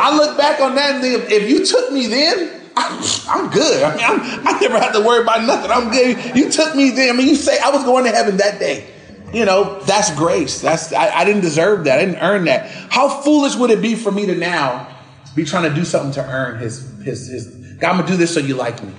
I 0.00 0.16
look 0.16 0.38
back 0.38 0.60
on 0.60 0.76
that 0.76 0.96
and 0.96 1.04
if 1.04 1.50
you 1.50 1.66
took 1.66 1.90
me 1.92 2.06
then, 2.06 2.60
I'm, 2.76 3.50
good. 3.50 3.82
I 3.82 3.96
mean, 3.96 4.04
I'm, 4.04 4.46
I 4.46 4.60
never 4.60 4.78
had 4.78 4.92
to 4.92 5.00
worry 5.00 5.22
about 5.22 5.44
nothing. 5.44 5.70
I'm 5.70 5.90
good. 5.90 6.36
You 6.36 6.50
took 6.50 6.74
me 6.76 6.90
then. 6.90 7.14
I 7.14 7.18
mean, 7.18 7.26
you 7.26 7.34
say 7.34 7.58
I 7.58 7.70
was 7.70 7.82
going 7.84 8.04
to 8.04 8.10
heaven 8.10 8.36
that 8.36 8.60
day. 8.60 8.88
You 9.32 9.44
know, 9.44 9.80
that's 9.80 10.14
grace. 10.14 10.60
That's 10.60 10.92
I, 10.92 11.08
I 11.08 11.24
didn't 11.24 11.42
deserve 11.42 11.84
that. 11.84 11.98
I 11.98 12.04
didn't 12.04 12.20
earn 12.20 12.44
that. 12.46 12.70
How 12.90 13.08
foolish 13.08 13.56
would 13.56 13.70
it 13.70 13.82
be 13.82 13.94
for 13.94 14.10
me 14.10 14.26
to 14.26 14.34
now 14.34 14.88
be 15.34 15.44
trying 15.44 15.68
to 15.68 15.74
do 15.74 15.84
something 15.84 16.12
to 16.12 16.28
earn 16.28 16.58
His 16.58 16.90
His 17.02 17.28
His? 17.28 17.46
God, 17.74 17.90
I'm 17.90 17.96
gonna 17.98 18.08
do 18.08 18.16
this 18.16 18.34
so 18.34 18.40
you 18.40 18.54
like 18.54 18.82
me. 18.82 18.92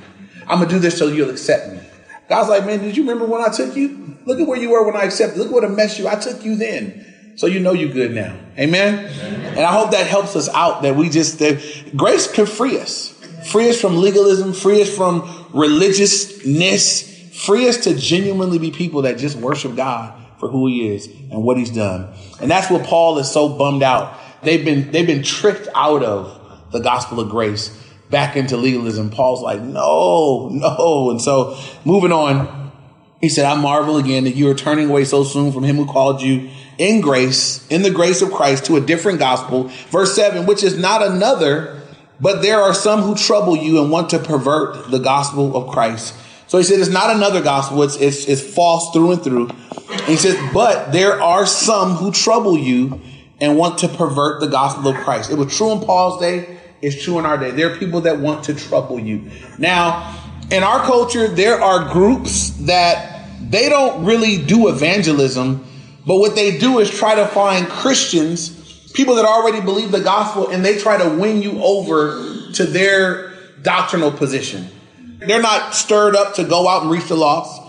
I'm 0.47 0.59
gonna 0.59 0.69
do 0.69 0.79
this 0.79 0.97
so 0.97 1.07
you'll 1.07 1.29
accept 1.29 1.71
me. 1.71 1.79
God's 2.31 2.47
like, 2.47 2.65
man, 2.65 2.79
did 2.79 2.95
you 2.95 3.03
remember 3.03 3.25
when 3.25 3.41
I 3.41 3.49
took 3.49 3.75
you? 3.75 4.15
Look 4.25 4.39
at 4.39 4.47
where 4.47 4.57
you 4.57 4.69
were 4.69 4.85
when 4.85 4.95
I 4.95 5.03
accepted. 5.03 5.37
Look 5.37 5.51
what 5.51 5.65
a 5.65 5.69
mess 5.69 5.99
you. 5.99 6.07
I 6.07 6.15
took 6.15 6.45
you 6.45 6.55
then, 6.55 7.33
so 7.35 7.45
you 7.45 7.59
know 7.59 7.73
you're 7.73 7.91
good 7.91 8.13
now. 8.13 8.39
Amen. 8.57 8.99
Amen. 8.99 9.45
And 9.47 9.59
I 9.59 9.73
hope 9.73 9.91
that 9.91 10.07
helps 10.07 10.37
us 10.37 10.47
out. 10.47 10.83
That 10.83 10.95
we 10.95 11.09
just 11.09 11.39
that 11.39 11.91
grace 11.93 12.31
can 12.31 12.45
free 12.45 12.79
us, 12.79 13.09
free 13.51 13.69
us 13.69 13.81
from 13.81 13.97
legalism, 13.97 14.53
free 14.53 14.81
us 14.81 14.89
from 14.89 15.47
religiousness, 15.53 17.37
free 17.37 17.67
us 17.67 17.83
to 17.83 17.95
genuinely 17.95 18.59
be 18.59 18.71
people 18.71 19.01
that 19.01 19.17
just 19.17 19.35
worship 19.35 19.75
God 19.75 20.17
for 20.39 20.47
who 20.47 20.67
He 20.67 20.87
is 20.87 21.07
and 21.07 21.43
what 21.43 21.57
He's 21.57 21.71
done. 21.71 22.13
And 22.39 22.49
that's 22.49 22.71
what 22.71 22.85
Paul 22.85 23.17
is 23.17 23.29
so 23.29 23.57
bummed 23.57 23.83
out. 23.83 24.17
They've 24.41 24.63
been 24.63 24.91
they've 24.91 25.05
been 25.05 25.23
tricked 25.23 25.67
out 25.75 26.01
of 26.01 26.71
the 26.71 26.79
gospel 26.79 27.19
of 27.19 27.27
grace 27.29 27.77
back 28.11 28.35
into 28.35 28.57
legalism. 28.57 29.09
Paul's 29.09 29.41
like, 29.41 29.61
no, 29.61 30.49
no. 30.51 31.09
And 31.09 31.21
so 31.21 31.57
moving 31.85 32.11
on, 32.11 32.71
he 33.19 33.29
said, 33.29 33.45
I 33.45 33.59
marvel 33.59 33.97
again 33.97 34.25
that 34.25 34.35
you 34.35 34.49
are 34.49 34.55
turning 34.55 34.89
away 34.89 35.05
so 35.05 35.23
soon 35.23 35.51
from 35.51 35.63
him 35.63 35.77
who 35.77 35.85
called 35.85 36.21
you 36.21 36.49
in 36.77 37.01
grace, 37.01 37.65
in 37.69 37.83
the 37.83 37.91
grace 37.91 38.21
of 38.21 38.31
Christ 38.31 38.65
to 38.65 38.75
a 38.75 38.81
different 38.81 39.19
gospel. 39.19 39.69
Verse 39.89 40.15
seven, 40.15 40.45
which 40.45 40.63
is 40.63 40.77
not 40.77 41.01
another, 41.01 41.81
but 42.19 42.41
there 42.41 42.59
are 42.59 42.73
some 42.73 43.01
who 43.01 43.15
trouble 43.15 43.55
you 43.55 43.81
and 43.81 43.91
want 43.91 44.09
to 44.11 44.19
pervert 44.19 44.91
the 44.91 44.99
gospel 44.99 45.55
of 45.55 45.71
Christ. 45.71 46.15
So 46.47 46.57
he 46.57 46.63
said, 46.63 46.79
it's 46.79 46.89
not 46.89 47.15
another 47.15 47.41
gospel. 47.41 47.81
It's, 47.83 47.95
it's, 47.95 48.27
it's 48.27 48.41
false 48.41 48.91
through 48.91 49.13
and 49.13 49.23
through. 49.23 49.49
And 49.49 50.01
he 50.01 50.17
says, 50.17 50.37
but 50.53 50.91
there 50.91 51.21
are 51.21 51.45
some 51.45 51.91
who 51.91 52.11
trouble 52.11 52.57
you 52.57 52.99
and 53.39 53.57
want 53.57 53.79
to 53.79 53.87
pervert 53.87 54.39
the 54.39 54.47
gospel 54.47 54.89
of 54.89 54.97
Christ. 54.97 55.31
It 55.31 55.37
was 55.37 55.55
true 55.55 55.71
in 55.71 55.79
Paul's 55.79 56.19
day 56.19 56.59
is 56.81 57.01
true 57.01 57.19
in 57.19 57.25
our 57.25 57.37
day. 57.37 57.51
There 57.51 57.71
are 57.71 57.77
people 57.77 58.01
that 58.01 58.19
want 58.19 58.45
to 58.45 58.53
trouble 58.53 58.99
you. 58.99 59.29
Now, 59.57 60.17
in 60.49 60.63
our 60.63 60.83
culture, 60.83 61.27
there 61.27 61.61
are 61.61 61.91
groups 61.91 62.49
that 62.65 63.27
they 63.49 63.69
don't 63.69 64.05
really 64.05 64.43
do 64.43 64.67
evangelism, 64.67 65.65
but 66.05 66.17
what 66.17 66.35
they 66.35 66.57
do 66.57 66.79
is 66.79 66.89
try 66.89 67.15
to 67.15 67.27
find 67.27 67.67
Christians, 67.67 68.91
people 68.93 69.15
that 69.15 69.25
already 69.25 69.61
believe 69.61 69.91
the 69.91 70.01
gospel, 70.01 70.49
and 70.49 70.63
they 70.65 70.77
try 70.77 70.97
to 70.97 71.09
win 71.17 71.41
you 71.41 71.61
over 71.61 72.51
to 72.53 72.65
their 72.65 73.31
doctrinal 73.61 74.11
position. 74.11 74.67
They're 75.19 75.41
not 75.41 75.75
stirred 75.75 76.15
up 76.15 76.35
to 76.35 76.43
go 76.43 76.67
out 76.67 76.81
and 76.81 76.91
reach 76.91 77.07
the 77.07 77.15
lost. 77.15 77.61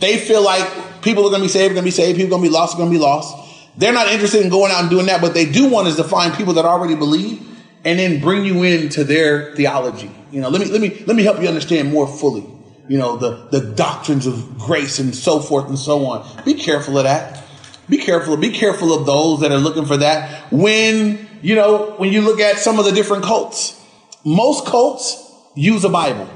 They 0.00 0.18
feel 0.18 0.42
like 0.42 1.02
people 1.02 1.24
are 1.26 1.30
going 1.30 1.42
to 1.42 1.46
be 1.46 1.48
saved, 1.48 1.74
going 1.74 1.84
to 1.84 1.86
be 1.86 1.90
saved, 1.90 2.16
people 2.16 2.34
are 2.34 2.38
going 2.38 2.42
to 2.44 2.48
be 2.48 2.54
lost, 2.54 2.76
going 2.76 2.90
to 2.90 2.94
be 2.94 3.02
lost. 3.02 3.36
They're 3.76 3.92
not 3.92 4.08
interested 4.08 4.42
in 4.42 4.48
going 4.48 4.72
out 4.72 4.80
and 4.80 4.90
doing 4.90 5.06
that. 5.06 5.20
What 5.20 5.34
they 5.34 5.44
do 5.44 5.68
want 5.68 5.88
is 5.88 5.96
to 5.96 6.04
find 6.04 6.32
people 6.34 6.54
that 6.54 6.64
already 6.64 6.94
believe 6.94 7.55
and 7.86 8.00
then 8.00 8.20
bring 8.20 8.44
you 8.44 8.64
into 8.64 9.04
their 9.04 9.54
theology. 9.54 10.10
You 10.32 10.40
know, 10.40 10.48
let 10.48 10.60
me 10.60 10.66
let 10.66 10.80
me 10.80 11.04
let 11.06 11.16
me 11.16 11.22
help 11.22 11.40
you 11.40 11.46
understand 11.46 11.92
more 11.92 12.06
fully. 12.06 12.44
You 12.88 12.98
know, 12.98 13.16
the 13.16 13.48
the 13.52 13.60
doctrines 13.74 14.26
of 14.26 14.58
grace 14.58 14.98
and 14.98 15.14
so 15.14 15.38
forth 15.38 15.68
and 15.68 15.78
so 15.78 16.04
on. 16.06 16.44
Be 16.44 16.54
careful 16.54 16.98
of 16.98 17.04
that. 17.04 17.44
Be 17.88 17.98
careful. 17.98 18.36
Be 18.36 18.50
careful 18.50 18.92
of 18.92 19.06
those 19.06 19.40
that 19.40 19.52
are 19.52 19.58
looking 19.58 19.86
for 19.86 19.96
that. 19.98 20.52
When 20.52 21.28
you 21.42 21.54
know 21.54 21.94
when 21.96 22.12
you 22.12 22.22
look 22.22 22.40
at 22.40 22.58
some 22.58 22.80
of 22.80 22.84
the 22.84 22.92
different 22.92 23.22
cults, 23.22 23.80
most 24.24 24.66
cults 24.66 25.22
use 25.54 25.84
a 25.84 25.88
Bible. 25.88 26.28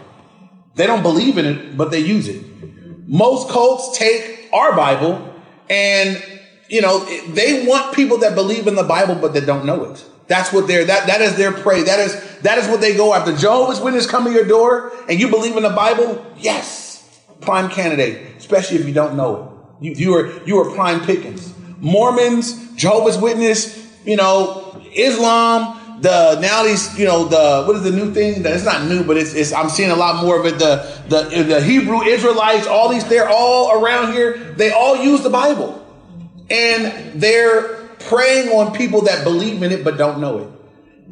They 0.76 0.86
don't 0.86 1.02
believe 1.02 1.36
in 1.36 1.46
it, 1.46 1.76
but 1.76 1.90
they 1.90 1.98
use 1.98 2.28
it. 2.28 2.44
Most 3.08 3.50
cults 3.50 3.98
take 3.98 4.48
our 4.52 4.76
Bible 4.76 5.34
and 5.68 6.22
you 6.68 6.80
know 6.80 7.04
they 7.32 7.66
want 7.66 7.92
people 7.92 8.18
that 8.18 8.36
believe 8.36 8.68
in 8.68 8.76
the 8.76 8.84
Bible 8.84 9.16
but 9.16 9.34
that 9.34 9.46
don't 9.46 9.66
know 9.66 9.82
it. 9.86 10.04
That's 10.30 10.52
what 10.52 10.68
they're 10.68 10.84
that 10.84 11.08
that 11.08 11.20
is 11.22 11.34
their 11.34 11.50
prey. 11.50 11.82
That 11.82 11.98
is 11.98 12.14
that 12.42 12.56
is 12.56 12.68
what 12.68 12.80
they 12.80 12.96
go 12.96 13.12
after. 13.12 13.36
Jehovah's 13.36 13.80
Witnesses 13.80 14.08
come 14.08 14.24
to 14.26 14.30
your 14.30 14.44
door 14.44 14.92
and 15.08 15.18
you 15.20 15.28
believe 15.28 15.56
in 15.56 15.64
the 15.64 15.70
Bible? 15.70 16.24
Yes. 16.38 17.20
Prime 17.40 17.68
candidate, 17.68 18.36
especially 18.36 18.78
if 18.78 18.86
you 18.86 18.94
don't 18.94 19.16
know 19.16 19.72
it. 19.80 19.84
You, 19.84 19.92
you 19.94 20.14
are 20.14 20.46
you 20.46 20.56
are 20.60 20.70
prime 20.70 21.00
pickings. 21.00 21.52
Mormons, 21.80 22.76
Jehovah's 22.76 23.18
Witness, 23.18 23.92
you 24.04 24.14
know, 24.14 24.80
Islam, 24.94 26.00
the 26.00 26.38
now 26.38 26.62
these, 26.62 26.96
you 26.96 27.06
know, 27.06 27.24
the 27.24 27.64
what 27.64 27.74
is 27.74 27.82
the 27.82 27.90
new 27.90 28.14
thing? 28.14 28.44
That 28.44 28.52
it's 28.52 28.64
not 28.64 28.86
new, 28.86 29.02
but 29.02 29.16
it's, 29.16 29.34
it's 29.34 29.52
I'm 29.52 29.68
seeing 29.68 29.90
a 29.90 29.96
lot 29.96 30.24
more 30.24 30.38
of 30.38 30.46
it. 30.46 30.60
The 30.60 30.86
the 31.08 31.42
the 31.42 31.60
Hebrew 31.60 32.02
Israelites, 32.02 32.68
all 32.68 32.88
these, 32.88 33.04
they're 33.08 33.28
all 33.28 33.82
around 33.82 34.12
here. 34.12 34.38
They 34.54 34.70
all 34.70 34.94
use 34.94 35.24
the 35.24 35.30
Bible, 35.30 35.84
and 36.48 37.20
they're 37.20 37.79
preying 38.00 38.48
on 38.50 38.74
people 38.74 39.02
that 39.02 39.24
believe 39.24 39.62
in 39.62 39.72
it 39.72 39.84
but 39.84 39.96
don't 39.96 40.20
know 40.20 40.38
it. 40.38 40.48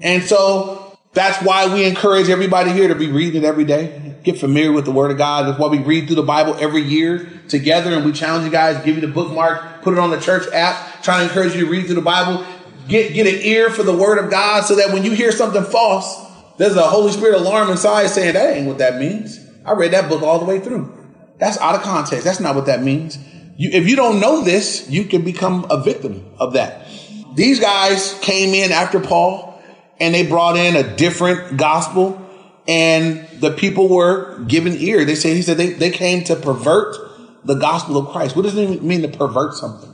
And 0.00 0.22
so 0.22 0.96
that's 1.12 1.42
why 1.44 1.72
we 1.72 1.84
encourage 1.84 2.28
everybody 2.28 2.70
here 2.72 2.88
to 2.88 2.94
be 2.94 3.10
reading 3.10 3.42
it 3.42 3.46
every 3.46 3.64
day. 3.64 4.16
Get 4.22 4.38
familiar 4.38 4.72
with 4.72 4.84
the 4.84 4.92
Word 4.92 5.10
of 5.10 5.18
God. 5.18 5.46
That's 5.46 5.58
why 5.58 5.68
we 5.68 5.78
read 5.78 6.06
through 6.06 6.16
the 6.16 6.22
Bible 6.22 6.54
every 6.58 6.82
year 6.82 7.30
together 7.48 7.92
and 7.94 8.04
we 8.04 8.12
challenge 8.12 8.44
you 8.44 8.50
guys, 8.50 8.84
give 8.84 8.96
you 8.96 9.00
the 9.00 9.12
bookmark, 9.12 9.82
put 9.82 9.94
it 9.94 9.98
on 9.98 10.10
the 10.10 10.20
church 10.20 10.46
app, 10.52 11.02
trying 11.02 11.26
to 11.26 11.32
encourage 11.32 11.54
you 11.54 11.64
to 11.64 11.70
read 11.70 11.86
through 11.86 11.94
the 11.94 12.00
Bible. 12.00 12.44
Get, 12.88 13.14
get 13.14 13.26
an 13.26 13.40
ear 13.42 13.70
for 13.70 13.82
the 13.82 13.96
Word 13.96 14.18
of 14.18 14.30
God 14.30 14.64
so 14.64 14.76
that 14.76 14.92
when 14.92 15.04
you 15.04 15.12
hear 15.12 15.32
something 15.32 15.64
false, 15.64 16.26
there's 16.56 16.76
a 16.76 16.82
Holy 16.82 17.12
Spirit 17.12 17.40
alarm 17.40 17.70
inside 17.70 18.06
saying, 18.08 18.34
that 18.34 18.56
ain't 18.56 18.66
what 18.66 18.78
that 18.78 18.98
means. 18.98 19.38
I 19.64 19.72
read 19.72 19.92
that 19.92 20.08
book 20.08 20.22
all 20.22 20.38
the 20.38 20.44
way 20.44 20.60
through. 20.60 20.94
That's 21.38 21.58
out 21.58 21.74
of 21.74 21.82
context. 21.82 22.24
That's 22.24 22.40
not 22.40 22.54
what 22.54 22.66
that 22.66 22.82
means. 22.82 23.18
You, 23.58 23.70
if 23.72 23.88
you 23.88 23.96
don't 23.96 24.20
know 24.20 24.42
this, 24.42 24.88
you 24.88 25.04
can 25.04 25.22
become 25.22 25.66
a 25.68 25.82
victim 25.82 26.24
of 26.38 26.52
that. 26.52 26.86
These 27.34 27.58
guys 27.58 28.16
came 28.22 28.54
in 28.54 28.70
after 28.70 29.00
Paul 29.00 29.60
and 29.98 30.14
they 30.14 30.24
brought 30.24 30.56
in 30.56 30.76
a 30.76 30.96
different 30.96 31.56
gospel 31.56 32.24
and 32.68 33.26
the 33.40 33.50
people 33.50 33.88
were 33.88 34.38
given 34.44 34.74
ear. 34.76 35.04
They 35.04 35.16
say, 35.16 35.34
he 35.34 35.42
said 35.42 35.56
they, 35.56 35.70
they 35.70 35.90
came 35.90 36.22
to 36.24 36.36
pervert 36.36 36.96
the 37.44 37.54
gospel 37.54 37.96
of 37.96 38.10
Christ. 38.10 38.36
What 38.36 38.42
does 38.42 38.56
it 38.56 38.82
mean 38.82 39.02
to 39.02 39.08
pervert 39.08 39.54
something? 39.54 39.92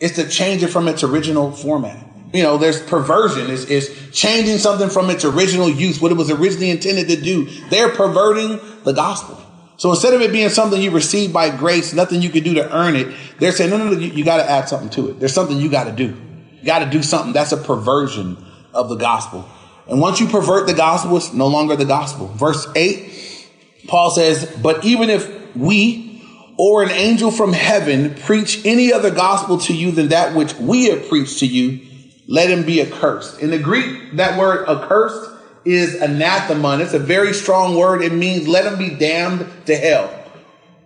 It's 0.00 0.16
to 0.16 0.28
change 0.28 0.64
it 0.64 0.68
from 0.68 0.88
its 0.88 1.04
original 1.04 1.52
format. 1.52 2.04
You 2.32 2.42
know, 2.42 2.58
there's 2.58 2.82
perversion 2.82 3.48
is, 3.48 3.66
is 3.66 4.10
changing 4.12 4.58
something 4.58 4.90
from 4.90 5.08
its 5.10 5.24
original 5.24 5.70
use, 5.70 6.00
what 6.00 6.10
it 6.10 6.16
was 6.16 6.32
originally 6.32 6.70
intended 6.70 7.06
to 7.08 7.20
do. 7.20 7.44
They're 7.70 7.90
perverting 7.90 8.58
the 8.82 8.92
gospel. 8.92 9.40
So 9.76 9.90
instead 9.90 10.14
of 10.14 10.20
it 10.20 10.32
being 10.32 10.48
something 10.50 10.80
you 10.80 10.90
receive 10.90 11.32
by 11.32 11.54
grace, 11.54 11.92
nothing 11.92 12.22
you 12.22 12.30
can 12.30 12.44
do 12.44 12.54
to 12.54 12.76
earn 12.76 12.94
it, 12.94 13.14
they're 13.38 13.52
saying, 13.52 13.70
no, 13.70 13.76
no, 13.76 13.90
no, 13.90 13.98
you, 13.98 14.12
you 14.12 14.24
got 14.24 14.36
to 14.36 14.48
add 14.48 14.68
something 14.68 14.90
to 14.90 15.10
it. 15.10 15.18
There's 15.18 15.34
something 15.34 15.56
you 15.56 15.68
got 15.68 15.84
to 15.84 15.92
do. 15.92 16.16
You 16.60 16.64
got 16.64 16.80
to 16.80 16.90
do 16.90 17.02
something. 17.02 17.32
That's 17.32 17.52
a 17.52 17.56
perversion 17.56 18.36
of 18.72 18.88
the 18.88 18.96
gospel. 18.96 19.48
And 19.88 20.00
once 20.00 20.20
you 20.20 20.26
pervert 20.28 20.66
the 20.66 20.74
gospel, 20.74 21.16
it's 21.16 21.32
no 21.32 21.48
longer 21.48 21.76
the 21.76 21.84
gospel. 21.84 22.28
Verse 22.28 22.66
8, 22.74 23.50
Paul 23.88 24.10
says, 24.10 24.56
But 24.62 24.84
even 24.84 25.10
if 25.10 25.56
we 25.56 26.22
or 26.56 26.84
an 26.84 26.90
angel 26.90 27.30
from 27.30 27.52
heaven 27.52 28.14
preach 28.14 28.64
any 28.64 28.92
other 28.92 29.10
gospel 29.10 29.58
to 29.58 29.74
you 29.74 29.90
than 29.90 30.08
that 30.08 30.34
which 30.34 30.54
we 30.54 30.84
have 30.84 31.08
preached 31.08 31.40
to 31.40 31.46
you, 31.46 31.80
let 32.28 32.48
him 32.48 32.64
be 32.64 32.80
accursed. 32.80 33.40
In 33.40 33.50
the 33.50 33.58
Greek, 33.58 34.16
that 34.16 34.38
word 34.38 34.68
accursed 34.68 35.33
is 35.64 35.94
anathema. 36.00 36.78
It's 36.78 36.92
a 36.94 36.98
very 36.98 37.32
strong 37.32 37.76
word. 37.76 38.02
It 38.02 38.12
means 38.12 38.46
let 38.48 38.64
him 38.64 38.78
be 38.78 38.90
damned 38.90 39.46
to 39.66 39.76
hell. 39.76 40.12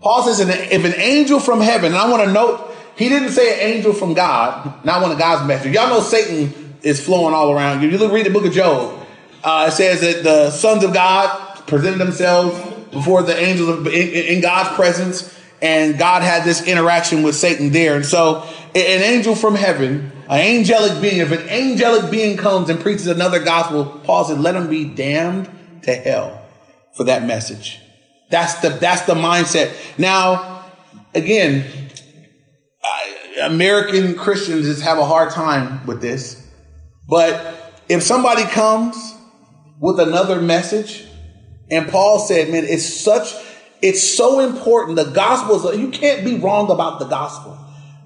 Paul 0.01 0.23
says, 0.23 0.41
if 0.41 0.85
an 0.85 0.95
angel 1.01 1.41
from 1.41 1.61
heaven, 1.61 1.87
and 1.87 1.97
I 1.97 2.09
want 2.09 2.25
to 2.25 2.33
note, 2.33 2.75
he 2.97 3.09
didn't 3.09 3.31
say 3.31 3.55
an 3.55 3.77
angel 3.77 3.93
from 3.93 4.15
God, 4.15 4.85
not 4.85 5.03
one 5.03 5.11
of 5.11 5.19
God's 5.19 5.47
messengers. 5.47 5.75
Y'all 5.75 5.89
know 5.89 6.01
Satan 6.01 6.75
is 6.83 7.05
flowing 7.05 7.35
all 7.35 7.51
around 7.51 7.83
you. 7.83 7.89
You 7.89 8.13
read 8.13 8.27
the 8.27 8.31
book 8.31 8.45
of 8.45 8.53
Job. 8.53 9.07
Uh, 9.43 9.67
it 9.69 9.73
says 9.73 10.01
that 10.01 10.25
the 10.25 10.51
sons 10.51 10.85
of 10.85 10.93
God 10.93 11.67
presented 11.67 11.99
themselves 11.99 12.59
before 12.91 13.23
the 13.23 13.37
angels 13.37 13.69
of, 13.69 13.87
in, 13.87 13.93
in 13.93 14.41
God's 14.41 14.75
presence, 14.75 15.38
and 15.61 15.99
God 15.99 16.23
had 16.23 16.45
this 16.45 16.67
interaction 16.67 17.23
with 17.23 17.35
Satan 17.35 17.71
there. 17.71 17.97
And 17.97 18.07
so, 18.07 18.43
an 18.75 19.03
angel 19.03 19.35
from 19.35 19.55
heaven, 19.55 20.13
an 20.29 20.41
angelic 20.41 21.01
being, 21.01 21.19
if 21.19 21.33
an 21.33 21.49
angelic 21.49 22.11
being 22.11 22.37
comes 22.37 22.69
and 22.71 22.79
preaches 22.81 23.07
another 23.07 23.41
gospel, 23.41 23.85
Paul 24.05 24.25
said, 24.25 24.41
let 24.41 24.55
him 24.55 24.69
be 24.69 24.85
damned 24.85 25.51
to 25.83 25.95
hell 25.95 26.43
for 26.97 27.05
that 27.05 27.25
message. 27.25 27.81
That's 28.31 28.55
the 28.61 28.69
that's 28.69 29.03
the 29.03 29.15
mindset. 29.15 29.75
Now, 29.99 30.65
again, 31.15 31.65
American 33.41 34.15
Christians 34.15 34.67
just 34.67 34.83
have 34.83 34.99
a 34.99 35.05
hard 35.05 35.31
time 35.31 35.87
with 35.87 36.01
this. 36.01 36.45
But 37.09 37.75
if 37.89 38.03
somebody 38.03 38.43
comes 38.45 39.15
with 39.81 39.99
another 40.01 40.41
message, 40.43 41.07
and 41.71 41.89
Paul 41.89 42.19
said, 42.19 42.51
man, 42.51 42.65
it's 42.65 43.01
such 43.01 43.33
it's 43.83 44.03
so 44.03 44.41
important. 44.41 44.97
The 44.97 45.05
gospel 45.05 45.69
is 45.69 45.79
you 45.79 45.89
can't 45.89 46.25
be 46.25 46.39
wrong 46.39 46.71
about 46.71 46.99
the 46.99 47.07
gospel. 47.07 47.57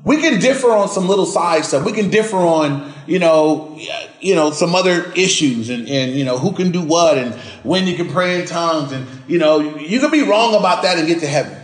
We 0.05 0.17
can 0.17 0.41
differ 0.41 0.71
on 0.71 0.89
some 0.89 1.09
little 1.09 1.27
side 1.27 1.65
stuff. 1.65 1.85
We 1.85 1.93
can 1.93 2.11
differ 2.11 2.39
on, 2.39 2.93
you 3.07 3.21
know, 3.21 3.79
you 4.21 4.35
know, 4.35 4.51
some 4.51 4.75
other 4.75 5.13
issues 5.13 5.71
and, 5.71 5.89
and, 5.89 6.13
you 6.13 6.25
know, 6.25 6.39
who 6.39 6.53
can 6.53 6.73
do 6.73 6.83
what 6.83 7.19
and 7.19 7.35
when 7.63 7.87
you 7.87 7.95
can 7.95 8.09
pray 8.09 8.41
in 8.41 8.47
tongues. 8.47 8.91
And, 8.91 9.07
you 9.29 9.39
know, 9.39 9.61
you 9.79 10.01
can 10.01 10.11
be 10.11 10.23
wrong 10.23 10.57
about 10.57 10.83
that 10.83 10.99
and 10.99 11.07
get 11.07 11.21
to 11.21 11.29
heaven. 11.29 11.57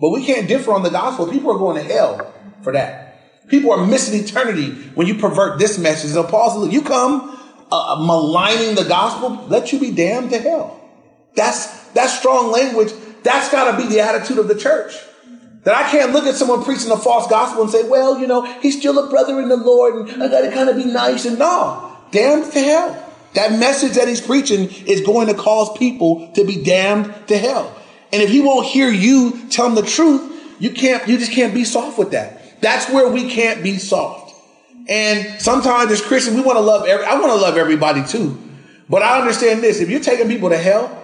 But 0.00 0.10
we 0.10 0.24
can't 0.24 0.46
differ 0.46 0.72
on 0.72 0.84
the 0.84 0.90
gospel. 0.90 1.26
People 1.26 1.50
are 1.50 1.58
going 1.58 1.76
to 1.76 1.92
hell 1.92 2.32
for 2.62 2.72
that. 2.72 3.48
People 3.48 3.72
are 3.72 3.84
missing 3.84 4.22
eternity 4.22 4.70
when 4.94 5.06
you 5.08 5.14
pervert 5.16 5.58
this 5.58 5.78
message. 5.78 6.10
So 6.10 6.22
Paul 6.22 6.50
says, 6.50 6.60
look, 6.60 6.72
you 6.72 6.82
come 6.82 7.36
uh, 7.72 7.96
maligning 7.98 8.76
the 8.76 8.84
gospel, 8.84 9.44
let 9.48 9.72
you 9.72 9.80
be 9.80 9.90
damned 9.90 10.30
to 10.30 10.38
hell. 10.38 10.80
That's, 11.34 11.66
that's 11.88 12.16
strong 12.16 12.52
language. 12.52 12.92
That's 13.26 13.50
got 13.50 13.72
to 13.72 13.76
be 13.76 13.88
the 13.88 14.00
attitude 14.00 14.38
of 14.38 14.46
the 14.46 14.54
church. 14.54 14.94
That 15.64 15.74
I 15.74 15.90
can't 15.90 16.12
look 16.12 16.26
at 16.26 16.36
someone 16.36 16.62
preaching 16.62 16.92
a 16.92 16.96
false 16.96 17.26
gospel 17.26 17.62
and 17.62 17.70
say, 17.72 17.88
well, 17.88 18.20
you 18.20 18.28
know, 18.28 18.42
he's 18.60 18.78
still 18.78 19.04
a 19.04 19.10
brother 19.10 19.40
in 19.40 19.48
the 19.48 19.56
Lord 19.56 20.08
and 20.08 20.22
I 20.22 20.28
got 20.28 20.42
to 20.42 20.52
kind 20.52 20.68
of 20.68 20.76
be 20.76 20.84
nice. 20.84 21.24
And 21.24 21.36
no, 21.36 21.96
damned 22.12 22.52
to 22.52 22.60
hell. 22.60 23.12
That 23.34 23.58
message 23.58 23.94
that 23.94 24.06
he's 24.06 24.20
preaching 24.20 24.70
is 24.86 25.00
going 25.00 25.26
to 25.26 25.34
cause 25.34 25.76
people 25.76 26.30
to 26.34 26.44
be 26.44 26.62
damned 26.62 27.12
to 27.26 27.36
hell. 27.36 27.76
And 28.12 28.22
if 28.22 28.30
he 28.30 28.40
won't 28.40 28.66
hear 28.66 28.88
you 28.88 29.48
tell 29.50 29.66
him 29.66 29.74
the 29.74 29.82
truth, 29.82 30.32
you 30.60 30.70
can't, 30.70 31.06
you 31.08 31.18
just 31.18 31.32
can't 31.32 31.52
be 31.52 31.64
soft 31.64 31.98
with 31.98 32.12
that. 32.12 32.60
That's 32.60 32.88
where 32.88 33.08
we 33.08 33.28
can't 33.28 33.60
be 33.60 33.78
soft. 33.78 34.34
And 34.88 35.42
sometimes 35.42 35.90
as 35.90 36.00
Christians, 36.00 36.36
we 36.36 36.42
want 36.42 36.58
to 36.58 36.62
love 36.62 36.86
every, 36.86 37.04
I 37.04 37.14
want 37.14 37.32
to 37.32 37.40
love 37.40 37.56
everybody 37.56 38.04
too. 38.04 38.38
But 38.88 39.02
I 39.02 39.18
understand 39.18 39.64
this. 39.64 39.80
If 39.80 39.90
you're 39.90 39.98
taking 39.98 40.28
people 40.28 40.50
to 40.50 40.56
hell, 40.56 41.02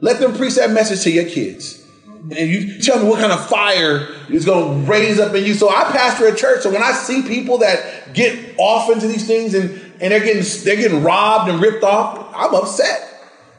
let 0.00 0.20
them 0.20 0.34
preach 0.34 0.56
that 0.56 0.70
message 0.70 1.02
to 1.02 1.10
your 1.10 1.24
kids 1.24 1.82
and 2.30 2.50
you 2.50 2.80
tell 2.80 3.02
me 3.02 3.08
what 3.08 3.18
kind 3.18 3.32
of 3.32 3.48
fire 3.48 4.08
is 4.30 4.44
going 4.44 4.84
to 4.84 4.90
raise 4.90 5.18
up 5.18 5.34
in 5.34 5.44
you. 5.44 5.54
So 5.54 5.68
I 5.68 5.84
pastor 5.84 6.26
a 6.26 6.34
church, 6.34 6.62
so 6.62 6.70
when 6.70 6.82
I 6.82 6.92
see 6.92 7.22
people 7.22 7.58
that 7.58 8.14
get 8.14 8.54
off 8.58 8.90
into 8.90 9.08
these 9.08 9.26
things 9.26 9.54
and, 9.54 9.70
and 10.00 10.12
they're 10.12 10.20
getting 10.20 10.44
they're 10.64 10.76
getting 10.76 11.02
robbed 11.02 11.50
and 11.50 11.60
ripped 11.60 11.82
off, 11.82 12.32
I'm 12.34 12.54
upset. 12.54 13.08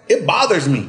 It 0.08 0.26
bothers 0.26 0.68
me. 0.68 0.88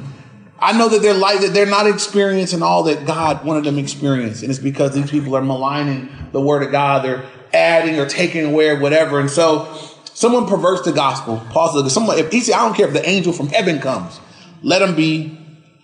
I 0.58 0.76
know 0.78 0.88
that 0.88 1.02
they're 1.02 1.14
like 1.14 1.40
that 1.40 1.52
they're 1.52 1.66
not 1.66 1.86
experiencing 1.86 2.62
all 2.62 2.84
that 2.84 3.06
God 3.06 3.44
wanted 3.44 3.64
them 3.64 3.74
to 3.74 3.82
experience, 3.82 4.42
and 4.42 4.50
it's 4.50 4.60
because 4.60 4.94
these 4.94 5.10
people 5.10 5.36
are 5.36 5.42
maligning 5.42 6.08
the 6.32 6.40
word 6.40 6.62
of 6.62 6.70
God. 6.70 7.04
They're 7.04 7.24
adding 7.52 7.98
or 7.98 8.06
taking 8.06 8.44
away 8.44 8.68
or 8.68 8.78
whatever, 8.78 9.18
and 9.18 9.30
so 9.30 9.68
someone 10.14 10.46
perverts 10.46 10.82
the 10.82 10.92
gospel. 10.92 11.42
Paul 11.50 11.82
says, 11.82 11.92
"Someone, 11.92 12.18
if 12.18 12.30
he 12.30 12.40
I 12.52 12.58
don't 12.58 12.74
care 12.74 12.86
if 12.86 12.92
the 12.92 13.06
angel 13.08 13.32
from 13.32 13.48
heaven 13.48 13.80
comes, 13.80 14.20
let 14.64 14.82
him 14.82 14.96
be 14.96 15.38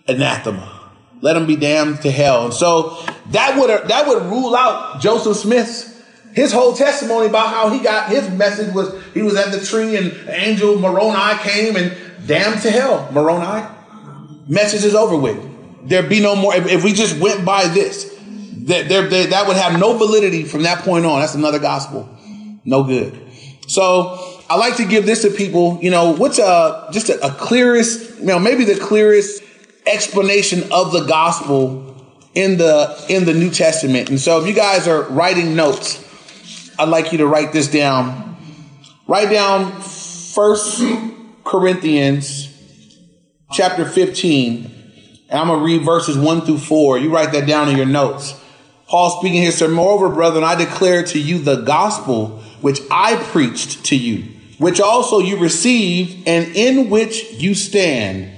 anathema." 0.07 0.79
let 1.21 1.37
him 1.37 1.45
be 1.45 1.55
damned 1.55 2.01
to 2.01 2.11
hell. 2.11 2.45
And 2.45 2.53
so 2.53 2.97
that 3.29 3.57
would 3.57 3.69
that 3.87 4.07
would 4.07 4.23
rule 4.23 4.55
out 4.55 5.01
Joseph 5.01 5.37
Smith's 5.37 5.89
his 6.33 6.51
whole 6.51 6.73
testimony 6.73 7.27
about 7.27 7.49
how 7.49 7.69
he 7.69 7.79
got 7.79 8.09
his 8.09 8.29
message 8.29 8.73
was 8.73 8.93
he 9.13 9.21
was 9.21 9.35
at 9.35 9.51
the 9.51 9.63
tree 9.63 9.95
and 9.95 10.11
angel 10.29 10.79
Moroni 10.79 11.37
came 11.39 11.75
and 11.75 11.95
damned 12.25 12.61
to 12.61 12.71
hell. 12.71 13.09
Moroni, 13.11 13.67
message 14.47 14.83
is 14.83 14.95
over 14.95 15.17
with. 15.17 15.47
There 15.87 16.03
be 16.03 16.19
no 16.19 16.35
more. 16.35 16.55
If, 16.55 16.67
if 16.67 16.83
we 16.83 16.93
just 16.93 17.19
went 17.19 17.43
by 17.43 17.67
this, 17.67 18.05
that 18.65 18.87
there, 18.87 19.07
that 19.07 19.47
would 19.47 19.57
have 19.57 19.79
no 19.79 19.97
validity 19.97 20.43
from 20.43 20.63
that 20.63 20.83
point 20.83 21.05
on. 21.05 21.19
That's 21.19 21.35
another 21.35 21.59
gospel. 21.59 22.07
No 22.63 22.83
good. 22.83 23.19
So 23.67 24.30
I 24.51 24.55
like 24.55 24.75
to 24.77 24.85
give 24.85 25.05
this 25.05 25.21
to 25.21 25.29
people. 25.29 25.79
You 25.81 25.91
know, 25.91 26.11
what's 26.11 26.37
a 26.37 26.89
just 26.91 27.07
a, 27.07 27.25
a 27.25 27.31
clearest, 27.31 28.19
you 28.19 28.25
know, 28.25 28.37
maybe 28.37 28.65
the 28.65 28.77
clearest 28.77 29.41
explanation 29.85 30.69
of 30.73 30.91
the 30.91 31.05
gospel 31.05 31.95
in 32.33 32.57
the 32.57 33.05
in 33.07 33.23
the 33.23 33.33
New 33.33 33.49
Testament. 33.49 34.09
And 34.09 34.19
so 34.19 34.41
if 34.41 34.47
you 34.47 34.53
guys 34.53 34.89
are 34.89 35.03
writing 35.03 35.55
notes, 35.55 36.03
I'd 36.77 36.89
like 36.89 37.13
you 37.13 37.19
to 37.19 37.27
write 37.27 37.53
this 37.53 37.69
down. 37.69 38.35
Write 39.07 39.29
down 39.29 39.71
First 39.81 40.83
Corinthians 41.45 42.53
chapter 43.53 43.85
15. 43.85 44.65
And 45.29 45.39
I'm 45.39 45.47
gonna 45.47 45.63
read 45.63 45.83
verses 45.83 46.17
1 46.17 46.41
through 46.41 46.57
4. 46.57 46.97
You 46.97 47.09
write 47.09 47.31
that 47.31 47.47
down 47.47 47.69
in 47.69 47.77
your 47.77 47.85
notes. 47.85 48.37
Paul 48.89 49.17
speaking 49.17 49.43
here 49.43 49.51
said, 49.51 49.69
Moreover, 49.69 50.09
brethren, 50.09 50.43
I 50.43 50.55
declare 50.55 51.03
to 51.03 51.19
you 51.21 51.39
the 51.39 51.61
gospel 51.61 52.41
which 52.59 52.81
I 52.91 53.15
preached 53.15 53.85
to 53.85 53.95
you, 53.95 54.25
which 54.61 54.79
also 54.79 55.17
you 55.17 55.37
received 55.37 56.27
and 56.27 56.55
in 56.55 56.91
which 56.91 57.33
you 57.33 57.55
stand 57.55 58.31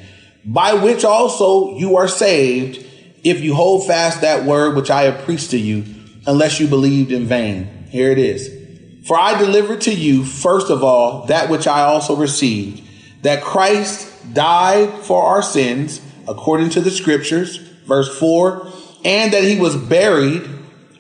by 0.45 0.73
which 0.73 1.03
also 1.03 1.75
you 1.75 1.97
are 1.97 2.07
saved, 2.07 2.85
if 3.23 3.41
you 3.41 3.53
hold 3.53 3.87
fast 3.87 4.21
that 4.21 4.45
word 4.45 4.75
which 4.75 4.89
I 4.89 5.03
have 5.03 5.25
preached 5.25 5.51
to 5.51 5.57
you, 5.57 5.83
unless 6.25 6.59
you 6.59 6.67
believed 6.67 7.11
in 7.11 7.25
vain. 7.25 7.87
Here 7.89 8.09
it 8.09 8.17
is. 8.17 8.49
For 9.05 9.19
I 9.19 9.37
delivered 9.37 9.81
to 9.81 9.93
you, 9.93 10.23
first 10.23 10.69
of 10.69 10.81
all, 10.81 11.25
that 11.25 11.49
which 11.49 11.67
I 11.67 11.81
also 11.81 12.15
received, 12.15 12.87
that 13.23 13.43
Christ 13.43 14.33
died 14.33 14.93
for 14.99 15.23
our 15.23 15.41
sins, 15.41 16.01
according 16.27 16.69
to 16.71 16.81
the 16.81 16.91
scriptures, 16.91 17.57
verse 17.85 18.17
4, 18.17 18.65
and 19.03 19.33
that 19.33 19.43
he 19.43 19.59
was 19.59 19.75
buried, 19.75 20.49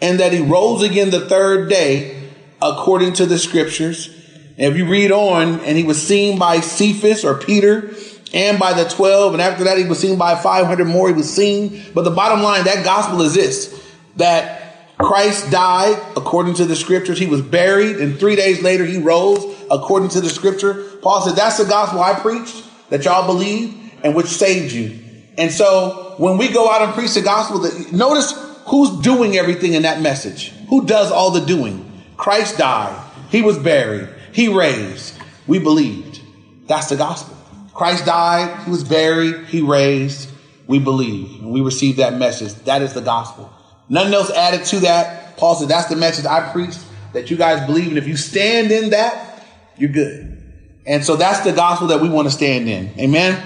and 0.01 0.19
that 0.19 0.33
he 0.33 0.39
rose 0.39 0.83
again 0.83 1.11
the 1.11 1.27
third 1.29 1.69
day, 1.69 2.29
according 2.61 3.13
to 3.13 3.25
the 3.25 3.39
scriptures. 3.39 4.19
And 4.57 4.71
if 4.71 4.77
you 4.77 4.85
read 4.87 5.11
on, 5.11 5.59
and 5.61 5.77
he 5.77 5.83
was 5.83 6.01
seen 6.05 6.37
by 6.37 6.59
Cephas 6.59 7.25
or 7.25 7.39
Peter, 7.39 7.93
and 8.33 8.59
by 8.59 8.73
the 8.73 8.89
12. 8.89 9.33
And 9.33 9.41
after 9.41 9.63
that, 9.65 9.77
he 9.77 9.85
was 9.85 9.99
seen 9.99 10.17
by 10.17 10.35
500 10.35 10.85
more. 10.85 11.07
He 11.07 11.13
was 11.13 11.31
seen. 11.31 11.83
But 11.93 12.03
the 12.03 12.11
bottom 12.11 12.41
line, 12.41 12.65
that 12.65 12.83
gospel 12.83 13.21
is 13.21 13.35
this 13.35 13.79
that 14.17 14.97
Christ 14.97 15.51
died 15.51 15.99
according 16.15 16.55
to 16.55 16.65
the 16.65 16.75
scriptures. 16.75 17.19
He 17.19 17.27
was 17.27 17.41
buried, 17.41 17.97
and 17.97 18.19
three 18.19 18.35
days 18.35 18.61
later, 18.61 18.85
he 18.85 18.97
rose 18.97 19.43
according 19.69 20.09
to 20.09 20.21
the 20.21 20.29
scripture. 20.29 20.83
Paul 21.01 21.21
said, 21.21 21.35
That's 21.35 21.57
the 21.57 21.65
gospel 21.65 22.01
I 22.01 22.19
preached 22.19 22.63
that 22.89 23.05
y'all 23.05 23.25
believe 23.25 23.93
and 24.03 24.15
which 24.15 24.27
saved 24.27 24.73
you. 24.73 24.99
And 25.37 25.51
so 25.51 26.15
when 26.17 26.37
we 26.37 26.51
go 26.51 26.69
out 26.69 26.83
and 26.83 26.93
preach 26.93 27.13
the 27.15 27.21
gospel, 27.21 27.59
notice 27.91 28.33
who's 28.65 29.01
doing 29.01 29.35
everything 29.35 29.73
in 29.73 29.83
that 29.83 30.01
message. 30.01 30.49
Who 30.69 30.85
does 30.85 31.11
all 31.11 31.31
the 31.31 31.45
doing? 31.45 31.89
Christ 32.17 32.59
died. 32.59 32.99
He 33.29 33.41
was 33.41 33.57
buried. 33.57 34.09
He 34.33 34.49
raised. 34.49 35.15
We 35.47 35.59
believed. 35.59 36.21
That's 36.67 36.89
the 36.89 36.95
gospel. 36.95 37.37
Christ 37.73 38.05
died, 38.05 38.63
he 38.65 38.71
was 38.71 38.83
buried, 38.83 39.45
he 39.47 39.61
raised. 39.61 40.29
We 40.67 40.79
believe 40.79 41.41
and 41.41 41.51
we 41.51 41.61
receive 41.61 41.97
that 41.97 42.13
message. 42.13 42.53
That 42.65 42.81
is 42.81 42.93
the 42.93 43.01
gospel. 43.01 43.51
Nothing 43.89 44.13
else 44.13 44.31
added 44.31 44.65
to 44.67 44.79
that. 44.81 45.35
Paul 45.37 45.55
said, 45.55 45.67
That's 45.67 45.89
the 45.89 45.95
message 45.95 46.25
I 46.25 46.51
preached 46.51 46.79
that 47.11 47.29
you 47.29 47.37
guys 47.37 47.65
believe. 47.65 47.89
And 47.89 47.97
if 47.97 48.07
you 48.07 48.15
stand 48.15 48.71
in 48.71 48.91
that, 48.91 49.45
you're 49.77 49.91
good. 49.91 50.41
And 50.85 51.03
so 51.03 51.15
that's 51.15 51.41
the 51.41 51.51
gospel 51.51 51.87
that 51.87 52.01
we 52.01 52.09
want 52.09 52.27
to 52.27 52.33
stand 52.33 52.69
in. 52.69 52.91
Amen. 52.99 53.41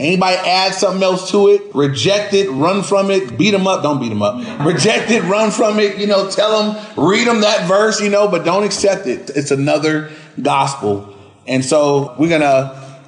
Anybody 0.00 0.36
add 0.36 0.72
something 0.72 1.02
else 1.02 1.30
to 1.32 1.48
it, 1.48 1.74
reject 1.74 2.32
it, 2.32 2.48
run 2.48 2.82
from 2.82 3.10
it, 3.10 3.36
beat 3.36 3.50
them 3.50 3.66
up, 3.66 3.82
don't 3.82 4.00
beat 4.00 4.08
them 4.08 4.22
up. 4.22 4.36
Reject 4.66 5.10
it, 5.10 5.22
run 5.24 5.50
from 5.50 5.78
it, 5.78 5.98
you 5.98 6.06
know, 6.06 6.30
tell 6.30 6.72
them, 6.72 6.86
read 6.96 7.26
them 7.26 7.42
that 7.42 7.68
verse, 7.68 8.00
you 8.00 8.08
know, 8.08 8.26
but 8.26 8.42
don't 8.42 8.64
accept 8.64 9.06
it. 9.06 9.30
It's 9.36 9.50
another 9.50 10.10
gospel 10.40 11.14
And 11.46 11.62
so 11.62 12.14
we're 12.18 12.30
gonna 12.30 12.98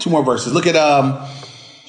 two 0.00 0.08
more 0.08 0.24
verses. 0.24 0.54
Look 0.54 0.66
at 0.66 0.76
um, 0.76 1.18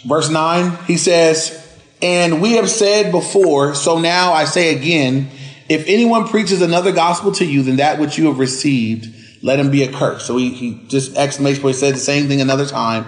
verse 0.05 0.29
nine. 0.29 0.77
He 0.87 0.97
says, 0.97 1.65
"And 2.01 2.41
we 2.41 2.53
have 2.53 2.69
said 2.69 3.11
before, 3.11 3.75
so 3.75 3.99
now 3.99 4.33
I 4.33 4.45
say 4.45 4.75
again." 4.75 5.29
If 5.69 5.85
anyone 5.87 6.29
preaches 6.29 6.61
another 6.61 6.93
gospel 6.93 7.33
to 7.33 7.45
you 7.45 7.61
than 7.61 7.75
that 7.75 7.99
which 7.99 8.17
you 8.17 8.27
have 8.27 8.39
received, 8.39 9.13
let 9.43 9.59
him 9.59 9.69
be 9.69 9.83
accursed. 9.83 10.25
So 10.25 10.37
he, 10.37 10.51
he 10.51 10.81
just 10.87 11.17
exclamation 11.17 11.61
point 11.61 11.75
said 11.75 11.93
the 11.93 11.99
same 11.99 12.29
thing 12.29 12.39
another 12.39 12.65
time. 12.65 13.05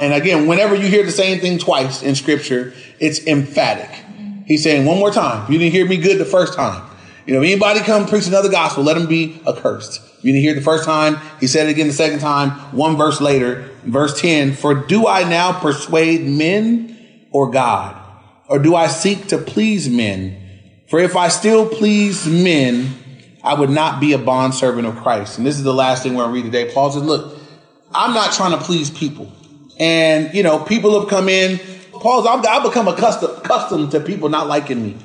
And 0.00 0.14
again, 0.14 0.46
whenever 0.46 0.74
you 0.74 0.86
hear 0.86 1.04
the 1.04 1.10
same 1.10 1.40
thing 1.40 1.58
twice 1.58 2.02
in 2.02 2.14
scripture, 2.14 2.72
it's 3.00 3.26
emphatic. 3.26 3.90
He's 4.46 4.62
saying 4.62 4.86
one 4.86 4.98
more 4.98 5.10
time. 5.10 5.50
You 5.52 5.58
didn't 5.58 5.72
hear 5.72 5.86
me 5.86 5.96
good 5.96 6.18
the 6.18 6.24
first 6.24 6.54
time. 6.54 6.88
You 7.26 7.34
know, 7.34 7.42
if 7.42 7.50
anybody 7.50 7.80
come 7.80 8.06
preach 8.06 8.26
another 8.26 8.48
gospel, 8.48 8.84
let 8.84 8.96
him 8.96 9.06
be 9.06 9.40
accursed. 9.46 10.00
You 10.22 10.32
didn't 10.32 10.42
hear 10.42 10.52
it 10.52 10.56
the 10.56 10.62
first 10.62 10.84
time. 10.84 11.18
He 11.40 11.46
said 11.46 11.66
it 11.66 11.70
again 11.70 11.86
the 11.86 11.92
second 11.92 12.20
time. 12.20 12.50
One 12.74 12.96
verse 12.96 13.20
later, 13.20 13.70
verse 13.84 14.18
10, 14.20 14.54
for 14.54 14.74
do 14.74 15.06
I 15.06 15.28
now 15.28 15.52
persuade 15.60 16.26
men 16.26 17.26
or 17.30 17.50
God? 17.50 17.96
Or 18.48 18.58
do 18.58 18.74
I 18.74 18.86
seek 18.86 19.26
to 19.28 19.38
please 19.38 19.88
men? 19.90 20.40
For 20.88 20.98
if 20.98 21.16
I 21.16 21.28
still 21.28 21.68
please 21.68 22.26
men, 22.26 22.94
I 23.44 23.54
would 23.54 23.70
not 23.70 24.00
be 24.00 24.14
a 24.14 24.18
bondservant 24.18 24.86
of 24.86 24.96
Christ. 24.96 25.36
And 25.36 25.46
this 25.46 25.56
is 25.56 25.62
the 25.62 25.74
last 25.74 26.02
thing 26.02 26.14
we're 26.14 26.24
going 26.24 26.34
to 26.34 26.42
read 26.42 26.52
today. 26.52 26.72
Paul 26.72 26.90
says, 26.90 27.02
look, 27.02 27.38
I'm 27.94 28.14
not 28.14 28.32
trying 28.32 28.58
to 28.58 28.64
please 28.64 28.90
people. 28.90 29.30
And, 29.78 30.34
you 30.34 30.42
know, 30.42 30.58
people 30.58 30.98
have 31.00 31.08
come 31.08 31.28
in. 31.28 31.58
Paul's, 31.92 32.26
I've, 32.26 32.44
I've 32.46 32.62
become 32.62 32.88
accustomed, 32.88 33.38
accustomed 33.38 33.90
to 33.92 34.00
people 34.00 34.28
not 34.28 34.46
liking 34.46 34.82
me 34.82 34.96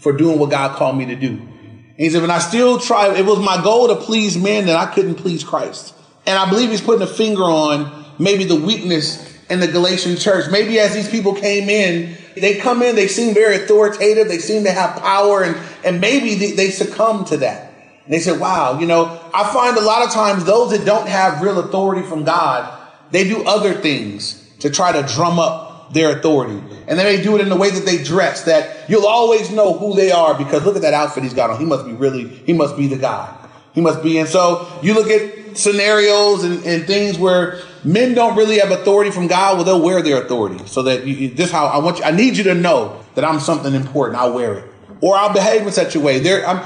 for 0.00 0.12
doing 0.12 0.38
what 0.38 0.50
God 0.50 0.76
called 0.76 0.96
me 0.96 1.06
to 1.06 1.16
do. 1.16 1.28
And 1.28 1.98
he 1.98 2.10
said, 2.10 2.22
when 2.22 2.30
I 2.30 2.38
still 2.38 2.78
try, 2.78 3.14
it 3.14 3.24
was 3.24 3.38
my 3.38 3.62
goal 3.62 3.88
to 3.88 3.96
please 3.96 4.36
men, 4.36 4.66
then 4.66 4.76
I 4.76 4.86
couldn't 4.86 5.16
please 5.16 5.44
Christ. 5.44 5.94
And 6.26 6.38
I 6.38 6.48
believe 6.48 6.70
he's 6.70 6.80
putting 6.80 7.02
a 7.02 7.06
finger 7.06 7.42
on 7.42 8.04
maybe 8.18 8.44
the 8.44 8.56
weakness 8.56 9.30
in 9.50 9.60
the 9.60 9.68
Galatian 9.68 10.16
church. 10.16 10.50
Maybe 10.50 10.78
as 10.78 10.94
these 10.94 11.08
people 11.08 11.34
came 11.34 11.68
in, 11.68 12.16
they 12.34 12.56
come 12.56 12.82
in, 12.82 12.96
they 12.96 13.08
seem 13.08 13.34
very 13.34 13.56
authoritative, 13.56 14.28
they 14.28 14.38
seem 14.38 14.64
to 14.64 14.72
have 14.72 14.98
power, 15.00 15.42
and, 15.42 15.56
and 15.84 16.00
maybe 16.00 16.34
they, 16.34 16.52
they 16.52 16.70
succumb 16.70 17.24
to 17.26 17.36
that. 17.38 17.72
And 18.04 18.14
they 18.14 18.20
said, 18.20 18.40
wow, 18.40 18.78
you 18.78 18.86
know, 18.86 19.20
I 19.34 19.52
find 19.52 19.76
a 19.76 19.82
lot 19.82 20.06
of 20.06 20.12
times 20.12 20.44
those 20.44 20.70
that 20.70 20.86
don't 20.86 21.08
have 21.08 21.42
real 21.42 21.58
authority 21.58 22.02
from 22.02 22.24
God, 22.24 22.81
they 23.12 23.28
do 23.28 23.44
other 23.44 23.74
things 23.74 24.38
to 24.60 24.70
try 24.70 24.92
to 24.92 25.06
drum 25.14 25.38
up 25.38 25.72
their 25.92 26.18
authority. 26.18 26.60
And 26.86 26.98
they 26.98 27.04
may 27.04 27.22
do 27.22 27.34
it 27.36 27.40
in 27.40 27.48
the 27.48 27.56
way 27.56 27.70
that 27.70 27.84
they 27.84 28.02
dress, 28.02 28.44
that 28.44 28.88
you'll 28.88 29.06
always 29.06 29.50
know 29.50 29.74
who 29.74 29.94
they 29.94 30.10
are 30.10 30.36
because 30.36 30.64
look 30.64 30.76
at 30.76 30.82
that 30.82 30.94
outfit 30.94 31.22
he's 31.22 31.34
got 31.34 31.50
on. 31.50 31.58
He 31.58 31.64
must 31.64 31.84
be 31.84 31.92
really, 31.92 32.26
he 32.28 32.52
must 32.52 32.76
be 32.76 32.86
the 32.86 32.96
guy. 32.96 33.36
He 33.74 33.80
must 33.80 34.02
be. 34.02 34.18
And 34.18 34.28
so 34.28 34.68
you 34.82 34.94
look 34.94 35.08
at 35.08 35.56
scenarios 35.56 36.44
and, 36.44 36.64
and 36.64 36.86
things 36.86 37.18
where 37.18 37.60
men 37.84 38.14
don't 38.14 38.36
really 38.36 38.58
have 38.58 38.70
authority 38.70 39.10
from 39.10 39.26
God. 39.26 39.56
Well, 39.56 39.64
they'll 39.64 39.82
wear 39.82 40.02
their 40.02 40.22
authority 40.22 40.66
so 40.66 40.82
that 40.82 41.06
you, 41.06 41.28
this 41.28 41.50
how 41.50 41.66
I 41.66 41.78
want 41.78 41.98
you, 41.98 42.04
I 42.04 42.10
need 42.10 42.36
you 42.36 42.44
to 42.44 42.54
know 42.54 43.02
that 43.14 43.24
I'm 43.24 43.40
something 43.40 43.74
important. 43.74 44.18
I'll 44.18 44.32
wear 44.32 44.54
it 44.54 44.64
or 45.00 45.16
I'll 45.16 45.32
behave 45.32 45.62
in 45.62 45.72
such 45.72 45.94
a 45.94 46.00
way. 46.00 46.20
There, 46.20 46.46
I'm, 46.46 46.58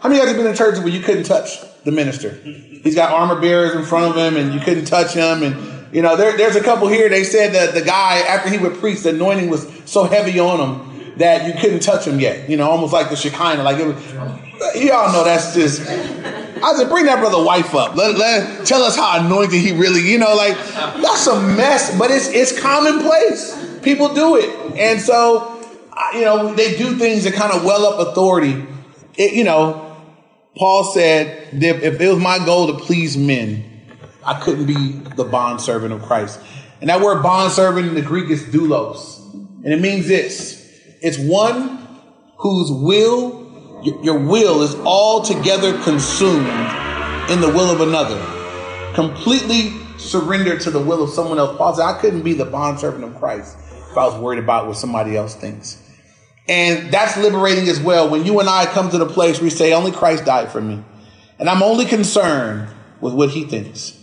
how 0.00 0.08
many 0.08 0.20
of 0.20 0.26
you 0.26 0.34
have 0.34 0.36
been 0.36 0.46
in 0.46 0.56
churches 0.56 0.80
where 0.80 0.92
you 0.92 1.00
couldn't 1.00 1.24
touch 1.24 1.58
the 1.84 1.92
minister? 1.92 2.30
He's 2.30 2.96
got 2.96 3.12
armor 3.12 3.40
bearers 3.40 3.74
in 3.74 3.84
front 3.84 4.06
of 4.06 4.16
him 4.16 4.36
and 4.36 4.52
you 4.52 4.60
couldn't 4.60 4.86
touch 4.86 5.14
him. 5.14 5.42
And, 5.44 5.81
you 5.92 6.00
know, 6.00 6.16
there, 6.16 6.36
there's 6.36 6.56
a 6.56 6.62
couple 6.62 6.88
here. 6.88 7.08
They 7.08 7.22
said 7.22 7.52
that 7.52 7.74
the 7.74 7.82
guy, 7.82 8.20
after 8.20 8.48
he 8.48 8.58
would 8.58 8.74
preach, 8.76 9.02
the 9.02 9.10
anointing 9.10 9.50
was 9.50 9.68
so 9.84 10.04
heavy 10.04 10.40
on 10.40 10.58
him 10.58 11.16
that 11.18 11.46
you 11.46 11.60
couldn't 11.60 11.80
touch 11.80 12.06
him 12.06 12.18
yet. 12.18 12.48
You 12.48 12.56
know, 12.56 12.70
almost 12.70 12.92
like 12.92 13.10
the 13.10 13.16
Shekinah. 13.16 13.62
Like 13.62 13.78
it 13.78 13.86
was, 13.86 14.12
y'all 14.74 15.12
know 15.12 15.22
that's 15.22 15.54
just, 15.54 15.82
I 15.82 16.74
said, 16.76 16.88
bring 16.88 17.06
that 17.06 17.18
brother 17.20 17.42
wife 17.42 17.74
up. 17.74 17.94
Let, 17.94 18.16
let 18.16 18.66
tell 18.66 18.82
us 18.82 18.96
how 18.96 19.24
anointed 19.24 19.60
he 19.60 19.72
really, 19.72 20.00
you 20.00 20.18
know, 20.18 20.34
like 20.34 20.56
that's 20.56 21.26
a 21.26 21.40
mess, 21.40 21.96
but 21.98 22.10
it's 22.10 22.28
it's 22.28 22.58
commonplace. 22.58 23.58
People 23.82 24.14
do 24.14 24.36
it, 24.36 24.78
and 24.78 25.00
so 25.00 25.60
you 26.14 26.22
know 26.22 26.54
they 26.54 26.76
do 26.76 26.96
things 26.96 27.24
that 27.24 27.34
kind 27.34 27.52
of 27.52 27.64
well 27.64 27.84
up 27.84 28.08
authority. 28.08 28.64
It, 29.16 29.34
you 29.34 29.44
know, 29.44 29.96
Paul 30.56 30.84
said 30.84 31.48
if 31.52 32.00
it 32.00 32.08
was 32.08 32.22
my 32.22 32.38
goal 32.44 32.68
to 32.68 32.74
please 32.74 33.16
men, 33.16 33.71
I 34.24 34.40
couldn't 34.40 34.66
be 34.66 34.92
the 35.16 35.24
bond 35.24 35.60
servant 35.60 35.92
of 35.92 36.02
Christ. 36.02 36.40
And 36.80 36.90
that 36.90 37.00
word 37.00 37.22
bond 37.22 37.52
servant 37.52 37.86
in 37.86 37.94
the 37.94 38.02
Greek 38.02 38.30
is 38.30 38.42
doulos, 38.44 39.20
and 39.64 39.72
it 39.72 39.80
means 39.80 40.08
this: 40.08 40.68
it's 41.00 41.18
one 41.18 41.78
whose 42.38 42.70
will 42.70 43.40
your 44.02 44.18
will 44.18 44.62
is 44.62 44.74
altogether 44.76 45.76
consumed 45.82 46.46
in 47.30 47.40
the 47.40 47.48
will 47.48 47.70
of 47.70 47.80
another, 47.80 48.20
completely 48.94 49.72
surrendered 49.98 50.60
to 50.60 50.70
the 50.70 50.80
will 50.80 51.02
of 51.02 51.10
someone 51.10 51.38
else. 51.38 51.56
Paul 51.56 51.74
said, 51.74 51.84
I 51.84 52.00
couldn't 52.00 52.22
be 52.22 52.32
the 52.32 52.44
bond 52.44 52.80
servant 52.80 53.04
of 53.04 53.16
Christ 53.18 53.56
if 53.90 53.96
I 53.96 54.06
was 54.06 54.20
worried 54.20 54.38
about 54.38 54.66
what 54.66 54.76
somebody 54.76 55.16
else 55.16 55.34
thinks. 55.34 55.78
And 56.48 56.92
that's 56.92 57.16
liberating 57.16 57.68
as 57.68 57.80
well. 57.80 58.10
When 58.10 58.24
you 58.24 58.40
and 58.40 58.48
I 58.48 58.66
come 58.66 58.90
to 58.90 58.98
the 58.98 59.06
place 59.06 59.38
where 59.38 59.44
we 59.44 59.50
say, 59.50 59.72
only 59.72 59.92
Christ 59.92 60.24
died 60.24 60.50
for 60.50 60.60
me. 60.60 60.82
And 61.38 61.48
I'm 61.48 61.62
only 61.62 61.84
concerned 61.84 62.68
with 63.00 63.14
what 63.14 63.30
he 63.30 63.44
thinks. 63.44 63.96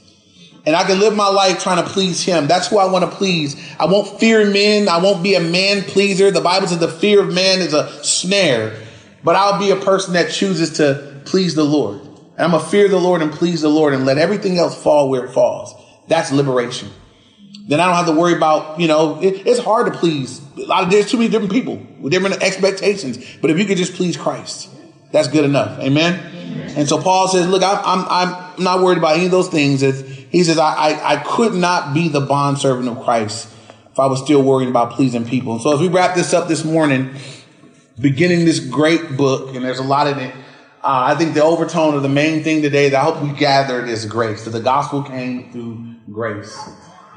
And 0.65 0.75
I 0.75 0.83
can 0.83 0.99
live 0.99 1.15
my 1.15 1.29
life 1.29 1.63
trying 1.63 1.83
to 1.83 1.89
please 1.89 2.23
him. 2.23 2.47
That's 2.47 2.67
who 2.67 2.77
I 2.77 2.91
want 2.91 3.09
to 3.09 3.17
please. 3.17 3.55
I 3.79 3.85
won't 3.85 4.19
fear 4.19 4.45
men. 4.51 4.89
I 4.89 4.97
won't 4.97 5.23
be 5.23 5.35
a 5.35 5.39
man 5.39 5.83
pleaser. 5.83 6.31
The 6.31 6.41
Bible 6.41 6.67
says 6.67 6.79
the 6.79 6.87
fear 6.87 7.21
of 7.21 7.33
man 7.33 7.59
is 7.59 7.73
a 7.73 8.03
snare 8.03 8.77
but 9.23 9.35
I'll 9.35 9.59
be 9.59 9.71
a 9.71 9.75
person 9.75 10.13
that 10.13 10.31
chooses 10.31 10.77
to 10.77 11.21
please 11.25 11.55
the 11.55 11.63
Lord. 11.63 12.01
And 12.01 12.45
I'm 12.45 12.51
going 12.51 12.63
to 12.63 12.69
fear 12.69 12.87
the 12.87 12.99
Lord 12.99 13.21
and 13.21 13.31
please 13.31 13.61
the 13.61 13.69
Lord 13.69 13.93
and 13.93 14.05
let 14.05 14.17
everything 14.17 14.57
else 14.57 14.81
fall 14.81 15.09
where 15.09 15.25
it 15.25 15.31
falls. 15.31 15.73
That's 16.07 16.31
liberation. 16.31 16.89
Then 17.67 17.79
I 17.79 17.85
don't 17.85 17.95
have 17.95 18.05
to 18.07 18.19
worry 18.19 18.33
about, 18.33 18.79
you 18.79 18.87
know, 18.87 19.21
it, 19.21 19.45
it's 19.45 19.59
hard 19.59 19.91
to 19.91 19.99
please. 19.99 20.41
A 20.57 20.65
lot 20.65 20.83
of, 20.83 20.89
there's 20.89 21.11
too 21.11 21.17
many 21.17 21.29
different 21.29 21.51
people 21.51 21.75
with 21.99 22.11
different 22.11 22.41
expectations. 22.41 23.17
But 23.41 23.51
if 23.51 23.59
you 23.59 23.65
could 23.65 23.77
just 23.77 23.93
please 23.93 24.17
Christ, 24.17 24.69
that's 25.11 25.27
good 25.27 25.45
enough. 25.45 25.79
Amen. 25.79 26.19
Amen. 26.19 26.73
And 26.77 26.87
so 26.87 27.01
Paul 27.01 27.27
says, 27.27 27.47
look, 27.47 27.63
I'm, 27.63 27.79
I'm, 27.83 28.05
I'm 28.09 28.63
not 28.63 28.83
worried 28.83 28.97
about 28.97 29.15
any 29.15 29.25
of 29.25 29.31
those 29.31 29.49
things. 29.49 29.81
He 29.81 30.43
says, 30.43 30.57
I, 30.57 30.73
I, 30.73 31.13
I 31.13 31.15
could 31.17 31.53
not 31.53 31.93
be 31.93 32.07
the 32.07 32.21
bond 32.21 32.59
servant 32.59 32.87
of 32.87 33.03
Christ 33.03 33.51
if 33.91 33.99
I 33.99 34.05
was 34.05 34.21
still 34.23 34.43
worrying 34.43 34.69
about 34.69 34.91
pleasing 34.91 35.25
people. 35.25 35.59
So 35.59 35.73
as 35.73 35.79
we 35.79 35.87
wrap 35.87 36.15
this 36.15 36.33
up 36.33 36.47
this 36.47 36.63
morning, 36.63 37.15
beginning 37.99 38.45
this 38.45 38.59
great 38.59 39.17
book, 39.17 39.55
and 39.55 39.65
there's 39.65 39.79
a 39.79 39.83
lot 39.83 40.07
in 40.07 40.19
it. 40.19 40.33
Uh, 40.81 41.11
I 41.11 41.15
think 41.15 41.33
the 41.33 41.43
overtone 41.43 41.95
of 41.95 42.03
the 42.03 42.09
main 42.09 42.43
thing 42.43 42.61
today 42.61 42.89
that 42.89 43.01
I 43.01 43.03
hope 43.03 43.21
we 43.21 43.33
gathered 43.37 43.89
is 43.89 44.05
grace. 44.05 44.45
That 44.45 44.51
the 44.51 44.61
gospel 44.61 45.03
came 45.03 45.51
through 45.51 45.95
grace. 46.09 46.57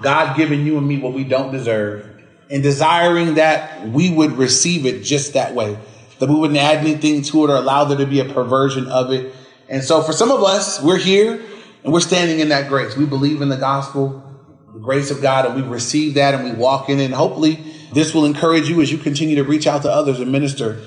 God 0.03 0.37
giving 0.37 0.67
you 0.67 0.79
and 0.79 0.89
me 0.89 0.99
what 0.99 1.13
we 1.13 1.23
don't 1.23 1.53
deserve, 1.53 2.09
and 2.51 2.63
desiring 2.63 3.35
that 3.35 3.87
we 3.87 4.11
would 4.11 4.33
receive 4.33 4.85
it 4.85 5.05
just 5.05 5.35
that 5.35 5.55
way. 5.55 5.79
That 6.23 6.29
we 6.29 6.37
wouldn't 6.37 6.61
add 6.61 6.77
anything 6.77 7.23
to 7.23 7.45
it 7.45 7.51
or 7.51 7.57
allow 7.57 7.83
there 7.83 7.99
to 7.99 8.07
be 8.07 8.21
a 8.21 8.25
perversion 8.25 8.87
of 8.87 9.11
it. 9.11 9.35
And 9.69 9.83
so 9.83 10.03
for 10.03 10.13
some 10.13 10.31
of 10.31 10.45
us, 10.45 10.81
we're 10.81 10.97
here 10.97 11.43
and 11.83 11.93
we're 11.93 11.99
standing 11.99 12.39
in 12.39 12.51
that 12.51 12.69
grace. 12.69 12.97
We 12.97 13.07
believe 13.07 13.43
in 13.43 13.49
the 13.49 13.57
gospel, 13.57 14.23
the 14.73 14.79
grace 14.79 15.11
of 15.11 15.21
God, 15.21 15.47
and 15.47 15.57
we 15.57 15.63
receive 15.63 16.15
that 16.15 16.33
and 16.33 16.45
we 16.45 16.53
walk 16.53 16.89
in 16.89 17.01
it. 17.01 17.07
And 17.07 17.15
hopefully 17.15 17.59
this 17.93 18.15
will 18.15 18.25
encourage 18.25 18.69
you 18.69 18.81
as 18.81 18.93
you 18.93 18.99
continue 18.99 19.35
to 19.35 19.43
reach 19.43 19.67
out 19.67 19.83
to 19.83 19.91
others 19.91 20.21
and 20.21 20.31
minister 20.31 20.81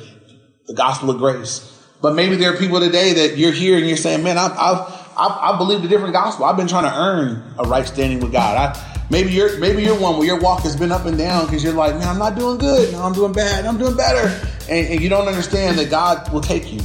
the 0.67 0.74
gospel 0.74 1.10
of 1.10 1.17
grace. 1.17 1.69
But 2.02 2.15
maybe 2.15 2.38
there 2.38 2.54
are 2.54 2.58
people 2.58 2.80
today 2.80 3.12
that 3.12 3.38
you're 3.38 3.52
here 3.52 3.78
and 3.78 3.86
you're 3.86 3.98
saying, 3.98 4.24
man, 4.24 4.38
I've, 4.38 4.54
I've, 4.54 5.12
I've, 5.17 5.38
I've 5.41 5.58
believed 5.58 5.84
a 5.84 5.89
different 5.89 6.13
gospel. 6.13 6.45
I've 6.45 6.56
been 6.56 6.67
trying 6.67 6.86
to 6.86 6.98
earn 6.98 7.56
a 7.60 7.67
right 7.67 7.86
standing 7.86 8.21
with 8.21 8.32
God. 8.32 8.56
I, 8.56 8.95
maybe 9.10 9.32
you're, 9.32 9.58
maybe 9.60 9.84
you're 9.84 10.00
one 10.00 10.18
where 10.18 10.26
your 10.26 10.39
walk 10.39 10.62
has 10.62 10.76
been 10.76 10.91
up 10.91 11.06
and 11.06 11.18
down 11.18 11.46
because 11.46 11.63
you're 11.63 11.74
like, 11.74 11.96
man, 11.96 12.08
I'm 12.08 12.20
not 12.20 12.36
doing 12.36 12.58
good. 12.58 12.91
No, 12.94 13.02
I'm 13.02 13.13
doing 13.13 13.34
bad. 13.34 13.65
I'm 13.65 13.78
doing 13.78 13.96
better. 13.96 14.28
And, 14.70 14.88
and 14.88 15.02
you 15.02 15.10
don't 15.10 15.28
understand 15.28 15.78
that 15.80 15.89
God 15.89 16.32
will 16.32 16.41
take 16.41 16.72
you 16.72 16.80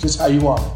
just 0.00 0.18
how 0.18 0.26
you 0.26 0.48
are. 0.48 0.74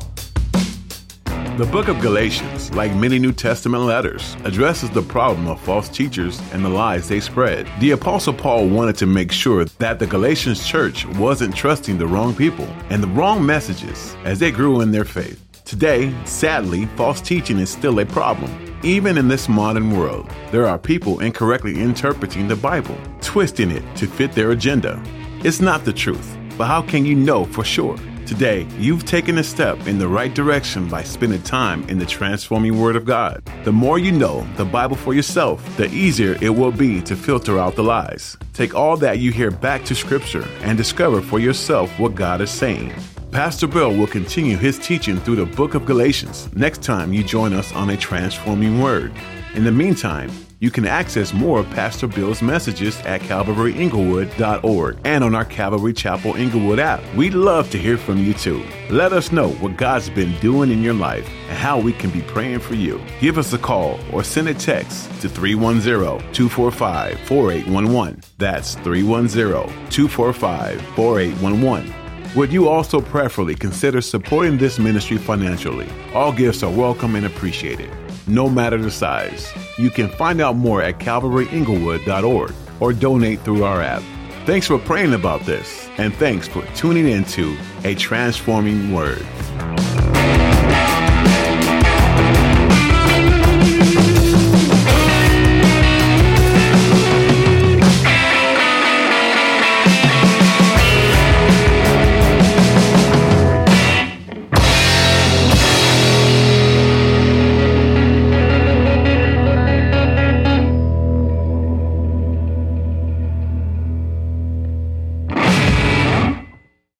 The 1.56 1.64
book 1.64 1.88
of 1.88 2.00
Galatians, 2.00 2.74
like 2.74 2.94
many 2.94 3.18
New 3.18 3.32
Testament 3.32 3.84
letters, 3.84 4.36
addresses 4.44 4.90
the 4.90 5.00
problem 5.00 5.48
of 5.48 5.58
false 5.58 5.88
teachers 5.88 6.38
and 6.52 6.62
the 6.62 6.68
lies 6.68 7.08
they 7.08 7.18
spread. 7.18 7.66
The 7.80 7.92
Apostle 7.92 8.34
Paul 8.34 8.68
wanted 8.68 8.96
to 8.98 9.06
make 9.06 9.32
sure 9.32 9.64
that 9.64 9.98
the 9.98 10.06
Galatians 10.06 10.68
church 10.68 11.06
wasn't 11.06 11.56
trusting 11.56 11.96
the 11.96 12.06
wrong 12.06 12.34
people 12.34 12.66
and 12.90 13.02
the 13.02 13.08
wrong 13.08 13.46
messages 13.46 14.14
as 14.24 14.38
they 14.38 14.50
grew 14.50 14.82
in 14.82 14.90
their 14.90 15.06
faith. 15.06 15.42
Today, 15.64 16.14
sadly, 16.26 16.84
false 16.94 17.22
teaching 17.22 17.58
is 17.58 17.70
still 17.70 17.98
a 18.00 18.04
problem. 18.04 18.75
Even 18.86 19.18
in 19.18 19.26
this 19.26 19.48
modern 19.48 19.98
world, 19.98 20.30
there 20.52 20.64
are 20.64 20.78
people 20.78 21.18
incorrectly 21.18 21.80
interpreting 21.80 22.46
the 22.46 22.54
Bible, 22.54 22.96
twisting 23.20 23.72
it 23.72 23.82
to 23.96 24.06
fit 24.06 24.30
their 24.30 24.52
agenda. 24.52 25.02
It's 25.42 25.60
not 25.60 25.84
the 25.84 25.92
truth, 25.92 26.38
but 26.56 26.68
how 26.68 26.82
can 26.82 27.04
you 27.04 27.16
know 27.16 27.46
for 27.46 27.64
sure? 27.64 27.98
Today, 28.26 28.64
you've 28.78 29.04
taken 29.04 29.38
a 29.38 29.42
step 29.42 29.88
in 29.88 29.98
the 29.98 30.06
right 30.06 30.32
direction 30.32 30.88
by 30.88 31.02
spending 31.02 31.42
time 31.42 31.82
in 31.88 31.98
the 31.98 32.06
transforming 32.06 32.80
Word 32.80 32.94
of 32.94 33.04
God. 33.04 33.42
The 33.64 33.72
more 33.72 33.98
you 33.98 34.12
know 34.12 34.46
the 34.56 34.64
Bible 34.64 34.94
for 34.94 35.14
yourself, 35.14 35.64
the 35.76 35.88
easier 35.88 36.38
it 36.40 36.50
will 36.50 36.70
be 36.70 37.02
to 37.02 37.16
filter 37.16 37.58
out 37.58 37.74
the 37.74 37.82
lies. 37.82 38.36
Take 38.52 38.76
all 38.76 38.96
that 38.98 39.18
you 39.18 39.32
hear 39.32 39.50
back 39.50 39.84
to 39.86 39.96
Scripture 39.96 40.46
and 40.60 40.78
discover 40.78 41.20
for 41.20 41.40
yourself 41.40 41.90
what 41.98 42.14
God 42.14 42.40
is 42.40 42.50
saying. 42.50 42.94
Pastor 43.36 43.66
Bill 43.66 43.94
will 43.94 44.06
continue 44.06 44.56
his 44.56 44.78
teaching 44.78 45.18
through 45.18 45.36
the 45.36 45.44
book 45.44 45.74
of 45.74 45.84
Galatians 45.84 46.50
next 46.56 46.82
time 46.82 47.12
you 47.12 47.22
join 47.22 47.52
us 47.52 47.70
on 47.74 47.90
a 47.90 47.96
transforming 47.98 48.80
word. 48.80 49.12
In 49.52 49.62
the 49.62 49.70
meantime, 49.70 50.30
you 50.60 50.70
can 50.70 50.86
access 50.86 51.34
more 51.34 51.58
of 51.58 51.68
Pastor 51.68 52.06
Bill's 52.06 52.40
messages 52.40 52.98
at 53.00 53.20
calvaryinglewood.org 53.20 54.98
and 55.04 55.22
on 55.22 55.34
our 55.34 55.44
Calvary 55.44 55.92
Chapel 55.92 56.34
Inglewood 56.34 56.78
app. 56.78 57.02
We'd 57.14 57.34
love 57.34 57.68
to 57.72 57.78
hear 57.78 57.98
from 57.98 58.24
you 58.24 58.32
too. 58.32 58.64
Let 58.88 59.12
us 59.12 59.30
know 59.30 59.50
what 59.50 59.76
God's 59.76 60.08
been 60.08 60.34
doing 60.40 60.70
in 60.70 60.82
your 60.82 60.94
life 60.94 61.28
and 61.50 61.58
how 61.58 61.78
we 61.78 61.92
can 61.92 62.08
be 62.08 62.22
praying 62.22 62.60
for 62.60 62.74
you. 62.74 62.98
Give 63.20 63.36
us 63.36 63.52
a 63.52 63.58
call 63.58 64.00
or 64.14 64.24
send 64.24 64.48
a 64.48 64.54
text 64.54 65.10
to 65.20 65.28
310 65.28 66.32
245 66.32 67.20
4811. 67.20 68.22
That's 68.38 68.76
310 68.76 69.90
245 69.90 70.80
4811. 70.80 72.05
Would 72.36 72.52
you 72.52 72.68
also 72.68 73.00
prayerfully 73.00 73.54
consider 73.54 74.02
supporting 74.02 74.58
this 74.58 74.78
ministry 74.78 75.16
financially? 75.16 75.88
All 76.12 76.32
gifts 76.32 76.62
are 76.62 76.70
welcome 76.70 77.14
and 77.14 77.24
appreciated 77.24 77.90
no 78.26 78.50
matter 78.50 78.76
the 78.76 78.90
size. 78.90 79.50
You 79.78 79.88
can 79.88 80.10
find 80.10 80.42
out 80.42 80.54
more 80.56 80.82
at 80.82 80.98
calvaryinglewood.org 80.98 82.52
or 82.80 82.92
donate 82.92 83.40
through 83.40 83.64
our 83.64 83.80
app. 83.80 84.02
Thanks 84.44 84.66
for 84.66 84.78
praying 84.78 85.14
about 85.14 85.46
this, 85.46 85.88
and 85.96 86.14
thanks 86.16 86.46
for 86.46 86.62
tuning 86.74 87.08
into 87.08 87.56
A 87.84 87.94
Transforming 87.94 88.92
Word. 88.92 89.24